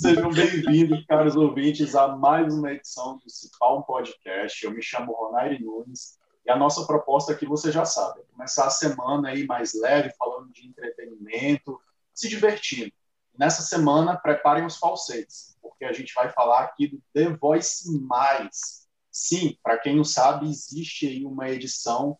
Sejam 0.00 0.30
bem-vindos, 0.30 1.04
caros 1.06 1.34
ouvintes, 1.34 1.96
a 1.96 2.06
mais 2.08 2.54
uma 2.54 2.72
edição 2.72 3.18
do 3.18 3.28
Cipal 3.28 3.82
Podcast. 3.82 4.64
Eu 4.64 4.70
me 4.70 4.80
chamo 4.80 5.12
Ronaire 5.12 5.60
Nunes 5.60 6.16
e 6.46 6.50
a 6.50 6.56
nossa 6.56 6.86
proposta 6.86 7.32
aqui 7.32 7.44
você 7.44 7.72
já 7.72 7.84
sabe, 7.84 8.20
é 8.20 8.24
começar 8.32 8.66
a 8.66 8.70
semana 8.70 9.30
aí 9.30 9.44
mais 9.44 9.74
leve, 9.74 10.14
falando 10.16 10.52
de 10.52 10.68
entretenimento, 10.68 11.80
se 12.14 12.28
divertindo. 12.28 12.92
Nessa 13.36 13.62
semana, 13.62 14.16
preparem 14.16 14.64
os 14.64 14.76
falsetes, 14.76 15.56
porque 15.60 15.84
a 15.84 15.92
gente 15.92 16.14
vai 16.14 16.30
falar 16.30 16.60
aqui 16.60 16.86
do 16.86 17.02
The 17.12 17.30
Voice 17.30 17.90
Mais. 18.00 18.86
Sim, 19.10 19.58
para 19.62 19.78
quem 19.78 19.96
não 19.96 20.04
sabe, 20.04 20.48
existe 20.48 21.08
aí 21.08 21.24
uma 21.24 21.50
edição 21.50 22.16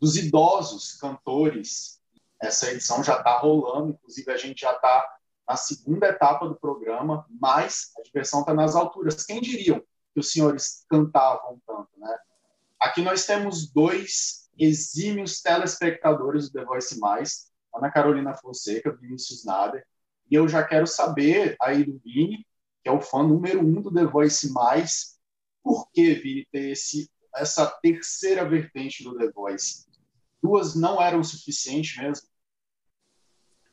dos 0.00 0.16
idosos 0.16 0.92
cantores. 0.92 2.00
Essa 2.40 2.70
edição 2.70 3.02
já 3.02 3.18
está 3.18 3.36
rolando, 3.36 3.90
inclusive 3.90 4.30
a 4.30 4.36
gente 4.36 4.60
já 4.60 4.72
está 4.72 5.19
na 5.50 5.56
segunda 5.56 6.06
etapa 6.06 6.48
do 6.48 6.54
programa, 6.54 7.26
mas 7.28 7.90
a 7.98 8.02
diversão 8.02 8.38
está 8.40 8.54
nas 8.54 8.76
alturas. 8.76 9.24
Quem 9.24 9.40
diriam 9.40 9.80
que 10.14 10.20
os 10.20 10.30
senhores 10.30 10.84
cantavam 10.88 11.60
tanto, 11.66 11.88
né? 11.96 12.16
Aqui 12.80 13.02
nós 13.02 13.26
temos 13.26 13.68
dois 13.68 14.48
exímios 14.56 15.42
telespectadores 15.42 16.48
do 16.48 16.52
The 16.52 16.64
Voice 16.64 17.00
Mais, 17.00 17.50
Ana 17.74 17.90
Carolina 17.90 18.32
Fonseca, 18.32 18.92
Vinícius 18.92 19.44
Nader, 19.44 19.84
e 20.30 20.36
eu 20.36 20.46
já 20.46 20.62
quero 20.62 20.86
saber 20.86 21.56
aí 21.60 21.82
do 21.82 21.98
Vini, 21.98 22.46
que 22.84 22.88
é 22.88 22.92
o 22.92 23.00
fã 23.00 23.24
número 23.24 23.58
um 23.58 23.82
do 23.82 23.92
The 23.92 24.04
Voice 24.04 24.52
Mais, 24.52 25.18
por 25.64 25.90
que, 25.90 26.14
Vini, 26.14 26.46
ter 26.52 26.70
esse, 26.70 27.10
essa 27.34 27.66
terceira 27.82 28.48
vertente 28.48 29.02
do 29.02 29.18
The 29.18 29.32
Voice? 29.32 29.84
Duas 30.40 30.76
não 30.76 31.02
eram 31.02 31.18
o 31.18 31.24
suficiente 31.24 32.00
mesmo? 32.00 32.28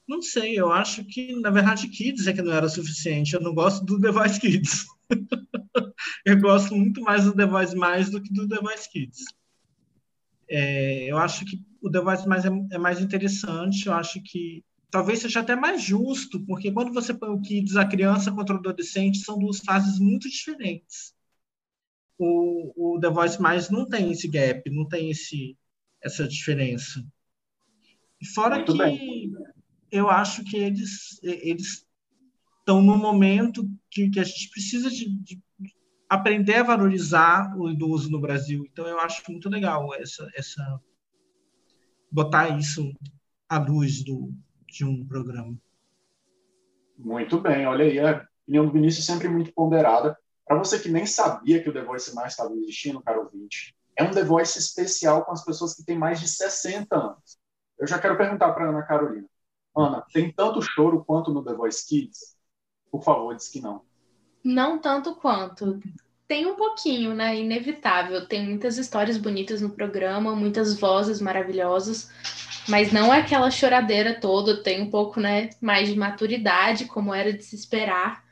Não 0.07 0.21
sei, 0.21 0.57
eu 0.57 0.71
acho 0.71 1.03
que, 1.03 1.33
na 1.41 1.49
verdade, 1.49 1.89
Kids 1.89 2.27
é 2.27 2.33
que 2.33 2.41
não 2.41 2.53
era 2.53 2.69
suficiente. 2.69 3.33
Eu 3.33 3.41
não 3.41 3.53
gosto 3.53 3.83
do 3.85 3.99
The 3.99 4.11
Voice 4.11 4.39
Kids. 4.39 4.85
eu 6.25 6.39
gosto 6.39 6.73
muito 6.73 7.01
mais 7.01 7.25
do 7.25 7.35
The 7.35 7.45
Voice 7.45 7.75
Mais 7.75 8.09
do 8.09 8.21
que 8.21 8.31
do 8.33 8.47
The 8.47 8.59
Voice 8.61 8.89
Kids. 8.89 9.25
É, 10.49 11.11
eu 11.11 11.17
acho 11.17 11.43
que 11.43 11.61
o 11.81 11.91
The 11.91 11.99
Voice 11.99 12.25
Mais 12.25 12.45
é, 12.45 12.49
é, 12.71 12.77
mais 12.77 13.01
interessante. 13.01 13.87
Eu 13.87 13.93
acho 13.93 14.23
que 14.23 14.63
talvez 14.89 15.19
seja 15.19 15.41
até 15.41 15.57
mais 15.57 15.83
justo, 15.83 16.39
porque 16.45 16.71
quando 16.71 16.93
você 16.93 17.13
põe 17.13 17.29
o 17.29 17.41
Kids, 17.41 17.75
a 17.75 17.85
criança 17.85 18.31
contra 18.31 18.55
o 18.55 18.59
adolescente, 18.59 19.17
são 19.17 19.37
duas 19.37 19.59
fases 19.59 19.99
muito 19.99 20.29
diferentes. 20.29 21.13
O, 22.17 22.95
o 22.95 22.99
The 23.01 23.09
Voice 23.09 23.41
Mais 23.41 23.69
não 23.69 23.85
tem 23.85 24.09
esse 24.09 24.29
gap, 24.29 24.69
não 24.71 24.87
tem 24.87 25.11
esse, 25.11 25.57
essa 26.01 26.25
diferença. 26.25 27.05
E 28.21 28.25
fora 28.25 28.55
muito 28.55 28.71
que. 28.71 28.77
Bem 28.77 29.56
eu 29.91 30.09
acho 30.09 30.43
que 30.43 30.57
eles 30.57 31.19
eles 31.23 31.85
estão 32.59 32.81
no 32.81 32.97
momento 32.97 33.69
que, 33.89 34.09
que 34.09 34.19
a 34.19 34.23
gente 34.23 34.49
precisa 34.49 34.89
de, 34.89 35.09
de, 35.09 35.41
aprender 36.09 36.55
a 36.55 36.63
valorizar 36.63 37.55
o 37.57 37.69
idoso 37.69 38.09
no 38.09 38.19
Brasil. 38.19 38.65
Então 38.69 38.87
eu 38.87 38.99
acho 38.99 39.23
muito 39.29 39.49
legal 39.49 39.93
essa 39.95 40.29
essa 40.35 40.81
botar 42.11 42.57
isso 42.57 42.93
à 43.49 43.57
luz 43.57 44.03
do, 44.03 44.33
de 44.67 44.85
um 44.85 45.05
programa. 45.05 45.57
Muito 46.97 47.39
bem, 47.39 47.67
olha 47.67 47.85
aí, 47.85 47.99
a 47.99 48.25
opinião 48.43 48.65
do 48.65 48.71
Vinícius 48.71 49.07
é 49.07 49.13
sempre 49.13 49.27
muito 49.27 49.53
ponderada. 49.53 50.17
Para 50.45 50.57
você 50.57 50.79
que 50.79 50.89
nem 50.89 51.05
sabia 51.05 51.61
que 51.61 51.69
o 51.69 51.73
The 51.73 51.83
Voice 51.83 52.15
mais 52.15 52.33
estava 52.33 52.53
existindo, 52.55 53.01
caro 53.01 53.23
ouvinte, 53.23 53.75
é 53.97 54.03
um 54.03 54.11
The 54.11 54.23
Voice 54.23 54.57
especial 54.57 55.25
com 55.25 55.31
as 55.31 55.43
pessoas 55.43 55.73
que 55.73 55.83
têm 55.83 55.97
mais 55.97 56.19
de 56.19 56.27
60 56.27 56.95
anos. 56.95 57.37
Eu 57.77 57.85
já 57.85 57.99
quero 57.99 58.17
perguntar 58.17 58.53
para 58.53 58.69
Ana 58.69 58.83
Carolina, 58.83 59.27
Ana, 59.77 60.03
tem 60.11 60.31
tanto 60.31 60.61
choro 60.61 61.05
quanto 61.05 61.31
no 61.31 61.43
The 61.43 61.53
Voice 61.53 61.87
Kids? 61.87 62.35
Por 62.91 63.03
favor, 63.03 63.35
diz 63.35 63.47
que 63.49 63.61
não. 63.61 63.83
Não 64.43 64.79
tanto 64.79 65.15
quanto. 65.15 65.79
Tem 66.27 66.45
um 66.45 66.55
pouquinho, 66.55 67.13
né? 67.13 67.37
Inevitável. 67.37 68.27
Tem 68.27 68.43
muitas 68.43 68.77
histórias 68.77 69.17
bonitas 69.17 69.61
no 69.61 69.69
programa, 69.69 70.35
muitas 70.35 70.79
vozes 70.79 71.21
maravilhosas, 71.21 72.09
mas 72.67 72.91
não 72.91 73.13
é 73.13 73.19
aquela 73.19 73.51
choradeira 73.51 74.19
toda. 74.19 74.63
Tem 74.63 74.81
um 74.81 74.89
pouco, 74.89 75.19
né, 75.19 75.49
mais 75.61 75.89
de 75.89 75.95
maturidade, 75.95 76.85
como 76.85 77.13
era 77.13 77.31
de 77.31 77.43
se 77.43 77.55
esperar. 77.55 78.23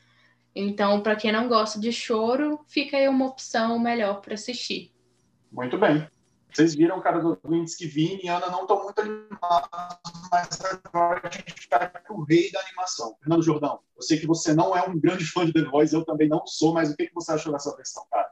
Então, 0.55 1.01
para 1.01 1.15
quem 1.15 1.31
não 1.31 1.47
gosta 1.47 1.79
de 1.79 1.91
choro, 1.91 2.59
fica 2.67 2.97
aí 2.97 3.07
uma 3.07 3.27
opção 3.27 3.77
melhor 3.77 4.21
para 4.21 4.33
assistir. 4.33 4.91
Muito 5.51 5.77
bem. 5.77 6.07
Vocês 6.51 6.73
viram, 6.73 7.01
cara, 7.01 7.19
do 7.19 7.37
ouvintes 7.43 7.75
que 7.75 7.85
Vini 7.85 8.21
e 8.23 8.27
Ana 8.27 8.49
não 8.49 8.61
estão 8.61 8.81
muito 8.81 8.99
animados, 8.99 9.69
mas 10.31 10.47
agora 10.85 11.21
a 11.23 11.29
gente 11.29 11.67
vai 11.69 11.89
para 11.89 12.13
o 12.13 12.23
rei 12.23 12.49
da 12.51 12.61
animação. 12.61 13.15
Fernando 13.19 13.43
Jordão, 13.43 13.79
eu 13.95 14.01
sei 14.01 14.19
que 14.19 14.25
você 14.25 14.53
não 14.53 14.75
é 14.75 14.87
um 14.87 14.97
grande 14.97 15.25
fã 15.25 15.45
de 15.45 15.51
The 15.51 15.63
Voice, 15.63 15.93
eu 15.93 16.05
também 16.05 16.29
não 16.29 16.45
sou, 16.47 16.73
mas 16.73 16.89
o 16.89 16.95
que, 16.95 17.07
que 17.07 17.13
você 17.13 17.33
achou 17.33 17.51
dessa 17.51 17.75
versão, 17.75 18.05
cara? 18.09 18.29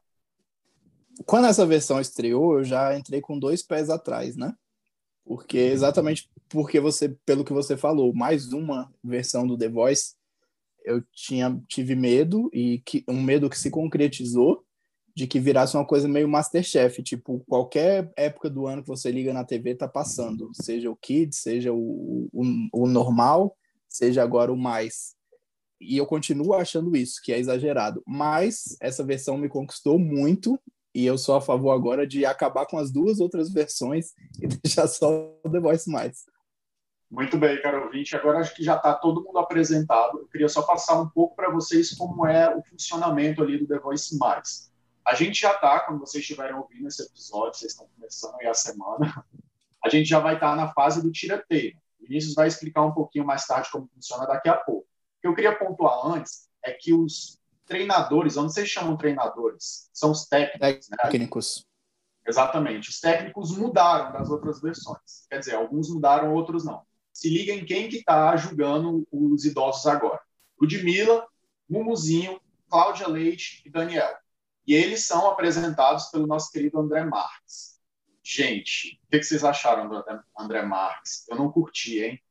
Quando 1.26 1.48
essa 1.48 1.66
versão 1.66 2.00
estreou, 2.00 2.60
eu 2.60 2.64
já 2.64 2.98
entrei 2.98 3.20
com 3.20 3.38
dois 3.38 3.62
pés 3.62 3.90
atrás, 3.90 4.36
né? 4.36 4.54
Porque 5.26 5.58
exatamente 5.58 6.30
porque 6.50 6.80
você, 6.80 7.10
pelo 7.26 7.44
que 7.44 7.52
você 7.52 7.76
falou, 7.76 8.14
mais 8.14 8.54
uma 8.54 8.94
versão 9.04 9.48
do 9.48 9.58
The 9.58 9.68
Voice, 9.70 10.16
eu 10.86 11.02
tinha 11.12 11.60
tive 11.68 11.96
medo 11.96 12.50
e 12.54 12.80
que 12.86 13.04
um 13.08 13.22
medo 13.22 13.50
que 13.50 13.58
se 13.58 13.72
concretizou 13.72 14.63
de 15.16 15.28
que 15.28 15.40
virasse 15.40 15.78
uma 15.78 15.86
coisa 15.86 16.08
meio 16.08 16.28
Masterchef, 16.28 17.04
tipo, 17.04 17.44
qualquer 17.48 18.12
época 18.18 18.50
do 18.50 18.66
ano 18.66 18.82
que 18.82 18.88
você 18.88 19.12
liga 19.12 19.32
na 19.32 19.44
TV 19.44 19.76
tá 19.76 19.88
passando, 19.88 20.50
seja 20.54 20.90
o 20.90 20.96
Kids, 20.96 21.40
seja 21.40 21.72
o, 21.72 22.30
o, 22.34 22.70
o 22.74 22.88
normal, 22.88 23.56
seja 23.88 24.24
agora 24.24 24.52
o 24.52 24.58
mais. 24.58 25.16
E 25.80 25.98
eu 25.98 26.06
continuo 26.06 26.54
achando 26.54 26.96
isso, 26.96 27.22
que 27.24 27.32
é 27.32 27.38
exagerado. 27.38 28.02
Mas 28.08 28.76
essa 28.82 29.04
versão 29.04 29.38
me 29.38 29.50
conquistou 29.50 30.00
muito 30.00 30.60
e 30.96 31.06
eu 31.06 31.18
sou 31.18 31.36
a 31.36 31.42
favor 31.42 31.72
agora 31.72 32.08
de 32.08 32.26
acabar 32.26 32.66
com 32.66 32.78
as 32.78 32.92
duas 32.92 33.20
outras 33.20 33.52
versões 33.52 34.14
e 34.42 34.48
deixar 34.48 34.88
só 34.88 35.36
o 35.44 35.50
The 35.50 35.60
Voice 35.60 35.90
mais. 35.90 36.26
Muito 37.10 37.38
bem, 37.38 37.62
caro 37.62 37.86
ouvinte. 37.86 38.16
Agora 38.16 38.40
acho 38.40 38.56
que 38.56 38.64
já 38.64 38.76
está 38.76 38.96
todo 38.96 39.24
mundo 39.24 39.38
apresentado. 39.38 40.18
Eu 40.18 40.28
queria 40.28 40.50
só 40.50 40.64
passar 40.64 41.00
um 41.00 41.08
pouco 41.08 41.36
para 41.36 41.52
vocês 41.52 41.92
como 41.96 42.26
é 42.26 42.56
o 42.56 42.64
funcionamento 42.64 43.44
ali 43.44 43.60
do 43.60 43.68
The 43.68 43.78
Voice 43.78 44.18
Mais. 44.18 44.73
A 45.06 45.16
gente 45.16 45.40
já 45.40 45.54
está, 45.54 45.82
quando 45.82 46.00
vocês 46.00 46.22
estiverem 46.22 46.56
ouvindo 46.56 46.88
esse 46.88 47.04
episódio, 47.04 47.60
vocês 47.60 47.72
estão 47.72 47.88
começando 47.96 48.36
aí 48.40 48.48
a 48.48 48.54
semana, 48.54 49.26
a 49.84 49.90
gente 49.90 50.08
já 50.08 50.20
vai 50.20 50.36
estar 50.36 50.52
tá 50.52 50.56
na 50.56 50.74
fase 50.74 51.02
do 51.02 51.12
tiroteio. 51.12 51.78
O 52.00 52.08
Vinícius 52.08 52.36
vai 52.36 52.48
explicar 52.48 52.84
um 52.84 52.94
pouquinho 52.94 53.26
mais 53.26 53.46
tarde 53.46 53.70
como 53.72 53.90
funciona 53.94 54.26
daqui 54.26 54.50
a 54.50 54.56
pouco. 54.56 54.88
O 54.88 55.22
que 55.22 55.28
eu 55.28 55.36
queria 55.36 55.58
pontuar 55.58 56.06
antes 56.08 56.50
é 56.64 56.72
que 56.72 56.94
os 56.94 57.40
treinadores, 57.66 58.38
onde 58.38 58.54
vocês 58.54 58.70
chamam 58.70 58.98
treinadores, 58.98 59.90
são 59.94 60.12
os 60.12 60.26
técnicos. 60.26 60.90
Né? 60.90 60.98
Técnicos. 61.02 61.58
Né? 61.58 62.30
Exatamente. 62.30 62.90
Os 62.90 63.00
técnicos 63.00 63.58
mudaram 63.58 64.14
das 64.14 64.30
outras 64.30 64.62
versões. 64.62 65.26
Quer 65.30 65.40
dizer, 65.40 65.56
alguns 65.56 65.90
mudaram, 65.90 66.34
outros 66.34 66.64
não. 66.64 66.82
Se 67.12 67.30
liga 67.30 67.54
em 67.54 67.66
quem 67.66 67.90
que 67.90 67.98
está 67.98 68.36
julgando 68.38 69.06
os 69.12 69.46
idosos 69.46 69.86
agora. 69.86 70.22
Ludmilla, 70.60 71.28
Mumuzinho, 71.70 72.40
Cláudia 72.70 73.08
Leite 73.08 73.62
e 73.66 73.70
Daniel. 73.70 74.18
E 74.66 74.74
eles 74.74 75.06
são 75.06 75.30
apresentados 75.30 76.06
pelo 76.06 76.26
nosso 76.26 76.52
querido 76.52 76.80
André 76.80 77.04
Marques. 77.04 77.74
Gente, 78.24 79.00
o 79.06 79.10
que 79.10 79.22
vocês 79.22 79.44
acharam 79.44 79.90
do 79.90 80.04
André 80.38 80.62
Marques? 80.62 81.28
Eu 81.30 81.36
não 81.36 81.52
curti, 81.52 82.00
hein? 82.00 82.22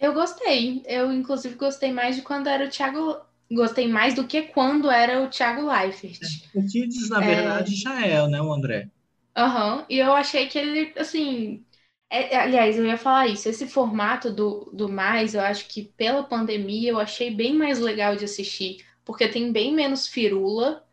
Eu 0.00 0.14
gostei. 0.14 0.82
Eu, 0.86 1.12
inclusive, 1.12 1.54
gostei 1.54 1.92
mais 1.92 2.16
de 2.16 2.22
quando 2.22 2.48
era 2.48 2.64
o 2.64 2.70
Thiago. 2.70 3.20
Gostei 3.50 3.86
mais 3.86 4.14
do 4.14 4.26
que 4.26 4.42
quando 4.42 4.90
era 4.90 5.22
o 5.22 5.28
Thiago 5.28 5.70
Leifert. 5.70 6.18
É, 6.22 6.58
o 6.58 6.66
Kids, 6.66 7.10
na 7.10 7.20
verdade, 7.20 7.74
é... 7.74 7.76
já 7.76 8.06
é, 8.06 8.26
né, 8.28 8.40
o 8.40 8.52
André? 8.52 8.90
Aham. 9.36 9.76
Uhum. 9.76 9.84
E 9.90 9.98
eu 9.98 10.12
achei 10.14 10.46
que 10.48 10.58
ele, 10.58 10.92
assim. 10.98 11.64
É, 12.08 12.38
aliás, 12.38 12.78
eu 12.78 12.86
ia 12.86 12.96
falar 12.96 13.26
isso. 13.26 13.48
Esse 13.48 13.66
formato 13.66 14.32
do, 14.32 14.70
do 14.72 14.88
mais, 14.88 15.34
eu 15.34 15.40
acho 15.42 15.68
que 15.68 15.82
pela 15.82 16.22
pandemia 16.22 16.90
eu 16.90 16.98
achei 16.98 17.30
bem 17.30 17.54
mais 17.54 17.78
legal 17.78 18.16
de 18.16 18.24
assistir. 18.24 18.86
Porque 19.04 19.28
tem 19.28 19.52
bem 19.52 19.72
menos 19.74 20.06
firula 20.06 20.85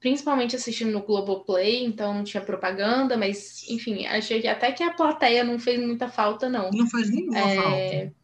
principalmente 0.00 0.54
assistindo 0.54 0.92
no 0.92 1.02
Globoplay, 1.02 1.84
então 1.84 2.14
não 2.14 2.24
tinha 2.24 2.42
propaganda, 2.42 3.16
mas 3.16 3.68
enfim, 3.68 4.06
achei 4.06 4.40
que 4.40 4.48
até 4.48 4.70
que 4.72 4.82
a 4.82 4.92
plateia 4.92 5.42
não 5.42 5.58
fez 5.58 5.80
muita 5.80 6.08
falta, 6.08 6.48
não. 6.48 6.70
Não 6.70 6.88
faz 6.88 7.10
nenhuma 7.10 7.38
é... 7.38 7.56
falta. 7.56 8.18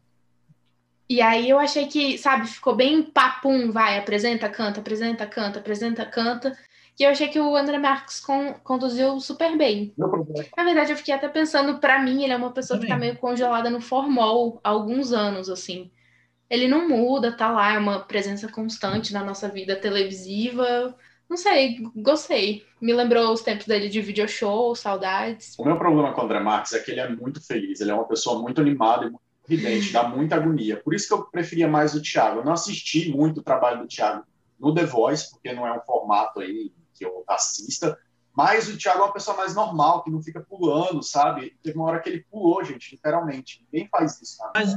E 1.08 1.20
aí 1.20 1.50
eu 1.50 1.58
achei 1.58 1.86
que, 1.86 2.16
sabe, 2.16 2.46
ficou 2.46 2.74
bem 2.74 3.02
papum, 3.02 3.70
vai, 3.70 3.98
apresenta, 3.98 4.48
canta, 4.48 4.80
apresenta, 4.80 5.26
canta, 5.26 5.58
apresenta, 5.58 6.06
canta. 6.06 6.56
E 6.98 7.02
eu 7.02 7.10
achei 7.10 7.28
que 7.28 7.38
o 7.38 7.56
André 7.56 7.76
Marques 7.78 8.20
con 8.20 8.54
conduziu 8.62 9.20
super 9.20 9.56
bem. 9.56 9.92
Na 10.56 10.64
verdade, 10.64 10.92
eu 10.92 10.96
fiquei 10.96 11.12
até 11.12 11.28
pensando, 11.28 11.78
para 11.78 12.00
mim, 12.00 12.22
ele 12.22 12.32
é 12.32 12.36
uma 12.36 12.52
pessoa 12.52 12.78
Também. 12.78 12.88
que 12.88 12.94
tá 12.94 12.98
meio 12.98 13.16
congelada 13.18 13.68
no 13.68 13.80
formol 13.80 14.60
há 14.64 14.70
alguns 14.70 15.12
anos, 15.12 15.50
assim. 15.50 15.90
Ele 16.48 16.68
não 16.68 16.88
muda, 16.88 17.36
tá 17.36 17.50
lá, 17.50 17.74
é 17.74 17.78
uma 17.78 18.00
presença 18.00 18.48
constante 18.48 19.12
na 19.12 19.24
nossa 19.24 19.48
vida 19.48 19.76
televisiva 19.76 20.96
não 21.28 21.36
sei, 21.36 21.78
gostei. 21.96 22.64
Me 22.80 22.92
lembrou 22.92 23.32
os 23.32 23.42
tempos 23.42 23.66
dele 23.66 23.88
de 23.88 24.00
video 24.00 24.28
show, 24.28 24.74
saudades. 24.74 25.54
O 25.58 25.64
meu 25.64 25.76
problema 25.78 26.12
com 26.12 26.20
o 26.20 26.24
André 26.24 26.40
Marques 26.40 26.72
é 26.72 26.80
que 26.80 26.90
ele 26.90 27.00
é 27.00 27.08
muito 27.08 27.44
feliz, 27.44 27.80
ele 27.80 27.90
é 27.90 27.94
uma 27.94 28.06
pessoa 28.06 28.40
muito 28.40 28.60
animada 28.60 29.06
e 29.06 29.10
muito 29.10 29.22
evidente, 29.48 29.92
dá 29.92 30.08
muita 30.08 30.36
agonia. 30.36 30.76
Por 30.76 30.94
isso 30.94 31.08
que 31.08 31.14
eu 31.14 31.24
preferia 31.24 31.68
mais 31.68 31.94
o 31.94 32.02
Thiago. 32.02 32.40
Eu 32.40 32.44
não 32.44 32.52
assisti 32.52 33.10
muito 33.10 33.40
o 33.40 33.42
trabalho 33.42 33.82
do 33.82 33.88
Thiago 33.88 34.24
no 34.58 34.74
The 34.74 34.84
Voice, 34.84 35.30
porque 35.30 35.52
não 35.52 35.66
é 35.66 35.72
um 35.76 35.80
formato 35.80 36.40
aí 36.40 36.72
que 36.94 37.04
eu 37.04 37.24
assista, 37.28 37.98
mas 38.32 38.68
o 38.68 38.76
Thiago 38.76 39.00
é 39.00 39.04
uma 39.04 39.12
pessoa 39.12 39.36
mais 39.36 39.54
normal, 39.54 40.02
que 40.02 40.10
não 40.10 40.22
fica 40.22 40.40
pulando, 40.40 41.02
sabe? 41.02 41.56
Teve 41.62 41.76
uma 41.76 41.86
hora 41.86 42.00
que 42.00 42.08
ele 42.08 42.26
pulou, 42.30 42.64
gente, 42.64 42.92
literalmente. 42.92 43.64
Ninguém 43.72 43.88
faz 43.88 44.20
isso 44.20 44.38
na 44.42 44.50
mas, 44.54 44.74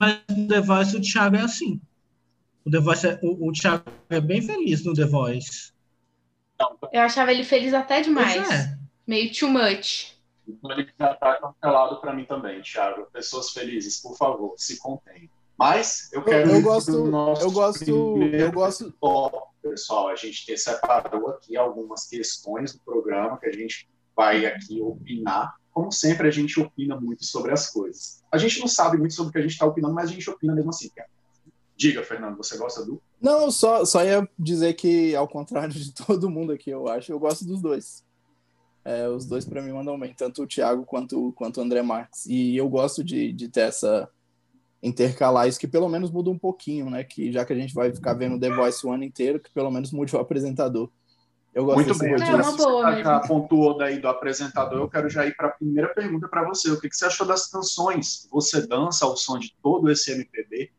Mas 0.00 0.22
no 0.36 0.48
The 0.48 0.60
Voice 0.60 0.96
o 0.96 1.00
Thiago 1.00 1.36
é 1.36 1.40
assim. 1.40 1.80
O 2.64 2.70
The 2.70 2.80
Voice 2.80 3.06
é, 3.06 3.18
o, 3.22 3.48
o 3.48 3.52
Thiago 3.52 3.84
é 4.08 4.20
bem 4.20 4.40
feliz 4.40 4.84
no 4.84 4.94
The 4.94 5.04
Voice. 5.04 5.72
Eu 6.92 7.02
achava 7.02 7.32
ele 7.32 7.44
feliz 7.44 7.74
até 7.74 8.00
demais. 8.00 8.50
É. 8.50 8.78
Meio 9.06 9.32
too 9.32 9.48
much. 9.48 10.14
Então 10.46 10.70
ele 10.72 10.88
já 10.98 11.14
tá 11.14 11.38
cancelado 11.38 12.00
para 12.00 12.14
mim 12.14 12.24
também, 12.24 12.62
Thiago. 12.62 13.06
Pessoas 13.12 13.50
felizes, 13.50 14.00
por 14.00 14.16
favor, 14.16 14.54
se 14.56 14.78
contém. 14.78 15.30
Mas 15.58 16.10
eu 16.12 16.22
quero. 16.22 16.50
Eu, 16.50 16.56
eu 16.56 16.62
gosto. 16.62 16.90
Eu 16.92 17.50
gosto. 17.50 18.22
Eu 18.22 18.52
gosto. 18.52 18.94
pessoal, 19.62 20.08
a 20.08 20.16
gente 20.16 20.46
ter 20.46 20.56
separou 20.56 21.28
aqui 21.30 21.56
algumas 21.56 22.06
questões 22.06 22.72
do 22.72 22.80
programa 22.80 23.38
que 23.38 23.46
a 23.46 23.52
gente 23.52 23.88
vai 24.16 24.46
aqui 24.46 24.80
opinar. 24.80 25.54
Como 25.70 25.90
sempre, 25.90 26.28
a 26.28 26.30
gente 26.30 26.60
opina 26.60 26.98
muito 27.00 27.24
sobre 27.24 27.52
as 27.52 27.68
coisas. 27.68 28.22
A 28.30 28.38
gente 28.38 28.60
não 28.60 28.68
sabe 28.68 28.96
muito 28.96 29.14
sobre 29.14 29.30
o 29.30 29.32
que 29.32 29.38
a 29.38 29.42
gente 29.42 29.52
está 29.52 29.66
opinando, 29.66 29.94
mas 29.94 30.08
a 30.08 30.12
gente 30.12 30.28
opina 30.30 30.54
mesmo 30.54 30.70
assim. 30.70 30.88
Diga, 31.76 32.02
Fernando, 32.02 32.36
você 32.36 32.56
gosta 32.56 32.84
do? 32.84 33.00
Não, 33.20 33.50
só, 33.50 33.84
só 33.84 34.04
ia 34.04 34.28
dizer 34.38 34.74
que, 34.74 35.14
ao 35.14 35.26
contrário 35.26 35.74
de 35.74 35.92
todo 36.06 36.30
mundo 36.30 36.52
aqui, 36.52 36.70
eu 36.70 36.88
acho, 36.88 37.10
eu 37.12 37.18
gosto 37.18 37.44
dos 37.44 37.60
dois. 37.60 38.04
É, 38.84 39.08
os 39.08 39.24
dois 39.24 39.44
para 39.44 39.62
mim 39.62 39.72
mandam 39.72 39.98
bem, 39.98 40.12
tanto 40.12 40.42
o 40.42 40.46
Thiago 40.46 40.84
quanto, 40.84 41.32
quanto 41.32 41.58
o 41.58 41.62
André 41.62 41.82
Marques. 41.82 42.26
E 42.26 42.56
eu 42.56 42.68
gosto 42.68 43.02
de, 43.02 43.32
de 43.32 43.48
ter 43.48 43.62
essa 43.62 44.08
intercalar 44.82 45.48
isso, 45.48 45.58
que 45.58 45.66
pelo 45.66 45.88
menos 45.88 46.10
muda 46.10 46.28
um 46.28 46.38
pouquinho, 46.38 46.90
né? 46.90 47.02
Que 47.02 47.32
já 47.32 47.44
que 47.44 47.54
a 47.54 47.56
gente 47.56 47.72
vai 47.72 47.90
ficar 47.92 48.12
vendo 48.12 48.38
The 48.38 48.50
Voice 48.50 48.86
o 48.86 48.92
ano 48.92 49.02
inteiro, 49.02 49.40
que 49.40 49.50
pelo 49.50 49.70
menos 49.70 49.90
mude 49.90 50.14
o 50.14 50.20
apresentador. 50.20 50.90
Eu 51.54 51.64
gosto 51.64 51.76
Muito 51.76 51.98
bem, 51.98 52.12
é 52.12 52.34
uma 52.34 52.56
boa, 52.56 53.02
já 53.02 53.20
pontuou 53.20 53.78
daí 53.78 54.00
do 54.00 54.08
apresentador, 54.08 54.80
eu 54.80 54.90
quero 54.90 55.08
já 55.08 55.24
ir 55.24 55.36
para 55.36 55.48
a 55.48 55.52
primeira 55.52 55.88
pergunta 55.94 56.28
para 56.28 56.46
você. 56.46 56.68
O 56.70 56.80
que, 56.80 56.88
que 56.88 56.96
você 56.96 57.06
achou 57.06 57.26
das 57.26 57.46
canções? 57.46 58.28
Você 58.30 58.66
dança 58.66 59.06
ao 59.06 59.16
som 59.16 59.38
de 59.38 59.54
todo 59.62 59.88
esse 59.90 60.10
MPB? 60.12 60.72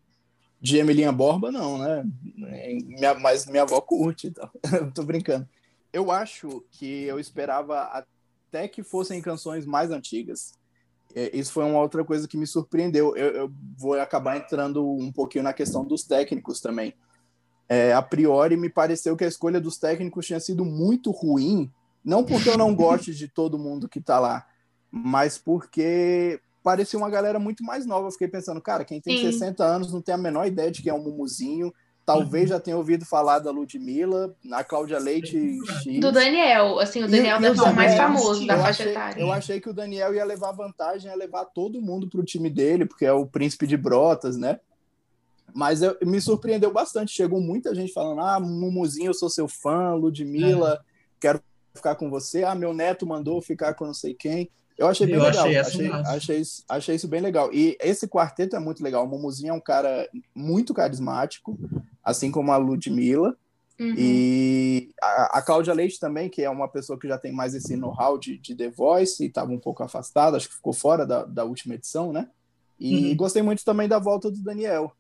De 0.65 0.79
Emilinha 0.79 1.11
Borba, 1.11 1.51
não, 1.51 1.77
né? 1.77 2.03
Minha, 2.35 3.13
mas 3.13 3.45
minha 3.45 3.61
avó 3.61 3.79
curte, 3.79 4.25
então. 4.25 4.49
Tô 4.95 5.03
brincando. 5.03 5.47
Eu 5.93 6.09
acho 6.09 6.65
que 6.71 7.03
eu 7.03 7.19
esperava 7.19 7.81
até 7.83 8.67
que 8.67 8.81
fossem 8.81 9.21
canções 9.21 9.63
mais 9.63 9.91
antigas. 9.91 10.53
É, 11.13 11.29
isso 11.37 11.53
foi 11.53 11.63
uma 11.65 11.79
outra 11.79 12.03
coisa 12.03 12.27
que 12.27 12.35
me 12.35 12.47
surpreendeu. 12.47 13.15
Eu, 13.15 13.29
eu, 13.35 13.53
vou 13.77 13.93
acabar 13.93 14.37
entrando 14.37 14.83
um 14.83 15.11
pouquinho 15.11 15.43
na 15.43 15.53
questão 15.53 15.85
dos 15.85 16.01
técnicos 16.01 16.59
também. 16.59 16.95
É, 17.69 17.93
a 17.93 18.01
priori, 18.01 18.57
me 18.57 18.67
pareceu 18.67 19.15
que 19.15 19.23
a 19.23 19.27
escolha 19.27 19.61
dos 19.61 19.77
técnicos 19.77 20.25
tinha 20.25 20.39
sido 20.39 20.65
muito 20.65 21.11
ruim, 21.11 21.71
não 22.03 22.23
porque 22.23 22.49
eu 22.49 22.57
não 22.57 22.73
goste 22.75 23.13
de 23.13 23.27
todo 23.27 23.59
mundo 23.59 23.87
que 23.87 23.99
está 23.99 24.19
lá, 24.19 24.47
mas 24.89 25.37
porque 25.37 26.41
parecia 26.65 26.97
uma 26.97 27.11
galera 27.11 27.37
muito 27.37 27.63
mais 27.63 27.85
nova. 27.85 28.07
Eu 28.07 28.11
fiquei 28.11 28.27
pensando, 28.27 28.59
cara, 28.59 28.83
quem 28.83 28.99
tem 28.99 29.19
Sim. 29.19 29.31
60 29.31 29.63
anos 29.63 29.93
não 29.93 30.01
tem 30.01 30.15
a 30.15 30.17
menor 30.17 30.47
ideia 30.47 30.71
de 30.71 30.81
quem 30.81 30.89
é 30.89 30.93
um 30.95 31.03
Mumuzinho. 31.03 31.71
Talvez 32.03 32.45
uhum. 32.45 32.49
já 32.49 32.59
tenha 32.59 32.75
ouvido 32.75 33.05
falar 33.05 33.37
da 33.37 33.51
Ludmilla, 33.51 34.35
na 34.43 34.63
Cláudia 34.63 34.97
Leite 34.97 35.59
X. 35.83 35.99
Do 35.99 36.11
Daniel, 36.11 36.79
assim, 36.79 37.03
o 37.03 37.07
Daniel 37.07 37.39
deve 37.39 37.55
ser 37.57 37.69
o 37.69 37.75
mais 37.75 37.95
famoso 37.95 38.47
da 38.47 38.57
faixa 38.59 38.83
etária. 38.83 39.21
Eu 39.21 39.31
achei 39.31 39.59
que 39.61 39.69
o 39.69 39.73
Daniel 39.73 40.13
ia 40.15 40.25
levar 40.25 40.51
vantagem, 40.53 41.09
ia 41.09 41.15
levar 41.15 41.45
todo 41.45 41.81
mundo 41.81 42.09
para 42.09 42.19
o 42.19 42.25
time 42.25 42.49
dele, 42.49 42.87
porque 42.87 43.05
é 43.05 43.13
o 43.13 43.27
príncipe 43.27 43.67
de 43.67 43.77
Brotas, 43.77 44.35
né? 44.35 44.59
Mas 45.53 45.83
eu, 45.83 45.95
me 46.03 46.19
surpreendeu 46.19 46.73
bastante. 46.73 47.13
Chegou 47.13 47.39
muita 47.39 47.75
gente 47.75 47.93
falando: 47.93 48.21
ah, 48.21 48.39
Mumuzinho, 48.39 49.09
eu 49.09 49.13
sou 49.13 49.29
seu 49.29 49.47
fã, 49.47 49.93
Ludmilla, 49.93 50.81
é. 50.81 50.85
quero 51.19 51.41
ficar 51.75 51.95
com 51.95 52.09
você. 52.09 52.43
Ah, 52.43 52.55
meu 52.55 52.73
neto 52.73 53.05
mandou 53.05 53.39
ficar 53.39 53.75
com 53.75 53.85
não 53.85 53.93
sei 53.93 54.15
quem. 54.15 54.49
Eu 54.77 54.87
achei 54.87 55.07
bem 55.07 55.15
eu 55.15 55.23
legal. 55.23 55.45
Achei, 55.45 55.57
achei, 55.57 55.91
achei, 55.91 56.37
isso, 56.39 56.63
achei, 56.67 56.95
isso, 56.95 57.07
bem 57.07 57.21
legal. 57.21 57.53
E 57.53 57.77
esse 57.81 58.07
quarteto 58.07 58.55
é 58.55 58.59
muito 58.59 58.83
legal. 58.83 59.05
O 59.05 59.07
Mumuzinho 59.07 59.51
é 59.51 59.53
um 59.53 59.59
cara 59.59 60.09
muito 60.33 60.73
carismático, 60.73 61.57
assim 62.03 62.29
como 62.29 62.51
a 62.51 62.57
Ludmilla. 62.57 63.35
Uhum. 63.79 63.93
E 63.97 64.89
a, 65.01 65.39
a 65.39 65.41
Cláudia 65.41 65.73
Leite 65.73 65.99
também, 65.99 66.29
que 66.29 66.41
é 66.41 66.49
uma 66.49 66.67
pessoa 66.67 66.99
que 66.99 67.07
já 67.07 67.17
tem 67.17 67.31
mais 67.31 67.53
esse 67.53 67.75
know-how 67.75 68.17
de, 68.17 68.37
de 68.37 68.55
The 68.55 68.69
Voice 68.69 69.23
e 69.23 69.27
estava 69.27 69.51
um 69.51 69.59
pouco 69.59 69.83
afastada, 69.83 70.37
acho 70.37 70.49
que 70.49 70.55
ficou 70.55 70.73
fora 70.73 71.05
da, 71.05 71.25
da 71.25 71.43
última 71.43 71.75
edição, 71.75 72.11
né? 72.11 72.29
E 72.79 73.09
uhum. 73.09 73.15
gostei 73.15 73.41
muito 73.41 73.63
também 73.63 73.87
da 73.87 73.99
volta 73.99 74.29
do 74.29 74.41
Daniel. 74.41 74.91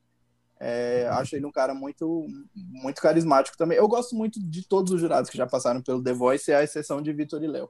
É, 0.57 1.07
acho 1.11 1.35
ele 1.35 1.45
um 1.45 1.51
cara 1.51 1.73
muito, 1.73 2.27
muito 2.53 3.01
carismático 3.01 3.57
também. 3.57 3.77
Eu 3.77 3.87
gosto 3.87 4.15
muito 4.15 4.41
de 4.41 4.65
todos 4.65 4.93
os 4.93 5.01
jurados 5.01 5.29
que 5.29 5.37
já 5.37 5.45
passaram 5.45 5.81
pelo 5.81 6.01
The 6.01 6.13
Voice, 6.13 6.53
à 6.53 6.63
exceção 6.63 7.01
de 7.01 7.11
Vitor 7.11 7.43
e 7.43 7.47
Léo. 7.47 7.69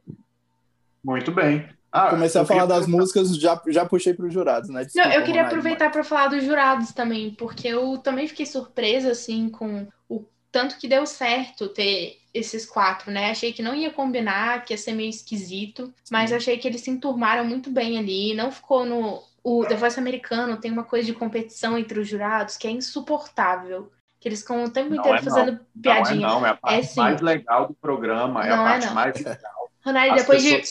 Muito 1.05 1.31
bem. 1.31 1.69
Ah, 1.91 2.09
Comecei 2.09 2.41
a 2.41 2.45
falar 2.45 2.65
das 2.65 2.87
músicas, 2.87 3.37
já, 3.37 3.61
já 3.67 3.85
puxei 3.85 4.13
para 4.13 4.25
os 4.25 4.33
jurados, 4.33 4.69
né? 4.69 4.83
Desculpa, 4.83 5.07
Não, 5.07 5.15
eu 5.15 5.23
queria 5.23 5.43
aproveitar 5.43 5.89
para 5.91 6.03
falar 6.03 6.27
dos 6.27 6.43
jurados 6.43 6.91
também, 6.91 7.31
porque 7.31 7.67
eu 7.69 7.97
também 7.99 8.27
fiquei 8.27 8.45
surpresa, 8.45 9.11
assim, 9.11 9.47
com 9.47 9.87
o 10.09 10.25
tanto 10.51 10.77
que 10.77 10.89
deu 10.89 11.05
certo 11.05 11.69
ter 11.69 12.17
esses 12.33 12.65
quatro, 12.65 13.11
né? 13.11 13.29
Achei 13.29 13.53
que 13.53 13.61
não 13.61 13.73
ia 13.73 13.91
combinar, 13.91 14.65
que 14.65 14.73
ia 14.73 14.77
ser 14.77 14.91
meio 14.91 15.09
esquisito, 15.09 15.93
mas 16.11 16.33
achei 16.33 16.57
que 16.57 16.67
eles 16.67 16.81
se 16.81 16.89
enturmaram 16.89 17.45
muito 17.45 17.69
bem 17.69 17.97
ali, 17.97 18.33
não 18.33 18.51
ficou 18.51 18.85
no... 18.85 19.23
O 19.41 19.63
The 19.63 19.75
Voice 19.75 19.99
americano 19.99 20.57
tem 20.57 20.71
uma 20.71 20.83
coisa 20.83 21.05
de 21.05 21.13
competição 21.13 21.77
entre 21.77 21.99
os 21.99 22.07
jurados 22.07 22.57
que 22.57 22.67
é 22.67 22.71
insuportável 22.71 23.91
que 24.25 24.29
eles 24.29 24.41
ficam 24.41 24.63
o 24.63 24.69
tempo 24.71 24.89
não 24.89 24.97
inteiro 24.97 25.17
é 25.19 25.21
fazendo 25.21 25.51
não. 25.51 25.59
piadinha. 25.79 26.27
Não, 26.27 26.37
é 26.37 26.39
não, 26.39 26.47
é 26.47 26.49
a 26.49 26.55
parte 26.55 26.91
é, 26.91 26.95
mais 26.95 27.21
legal 27.21 27.67
do 27.67 27.75
programa, 27.75 28.43
é 28.43 28.49
a 28.49 28.53
é 28.53 28.57
parte 28.57 28.89
mais 28.91 29.15
legal. 29.17 29.54
Ronaldo, 29.85 30.15
depois 30.15 30.41
de 30.41 30.61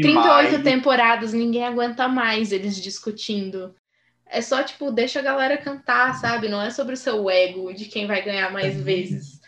38 0.00 0.62
temporadas, 0.62 1.34
ninguém 1.34 1.64
aguenta 1.64 2.08
mais 2.08 2.52
eles 2.52 2.80
discutindo. 2.80 3.74
É 4.24 4.40
só, 4.40 4.62
tipo, 4.62 4.90
deixa 4.90 5.20
a 5.20 5.22
galera 5.22 5.58
cantar, 5.58 6.14
sabe? 6.14 6.48
Não 6.48 6.60
é 6.60 6.70
sobre 6.70 6.94
o 6.94 6.96
seu 6.96 7.28
ego 7.28 7.72
de 7.74 7.84
quem 7.84 8.06
vai 8.06 8.22
ganhar 8.22 8.50
mais 8.50 8.74
uhum. 8.76 8.82
vezes. 8.82 9.40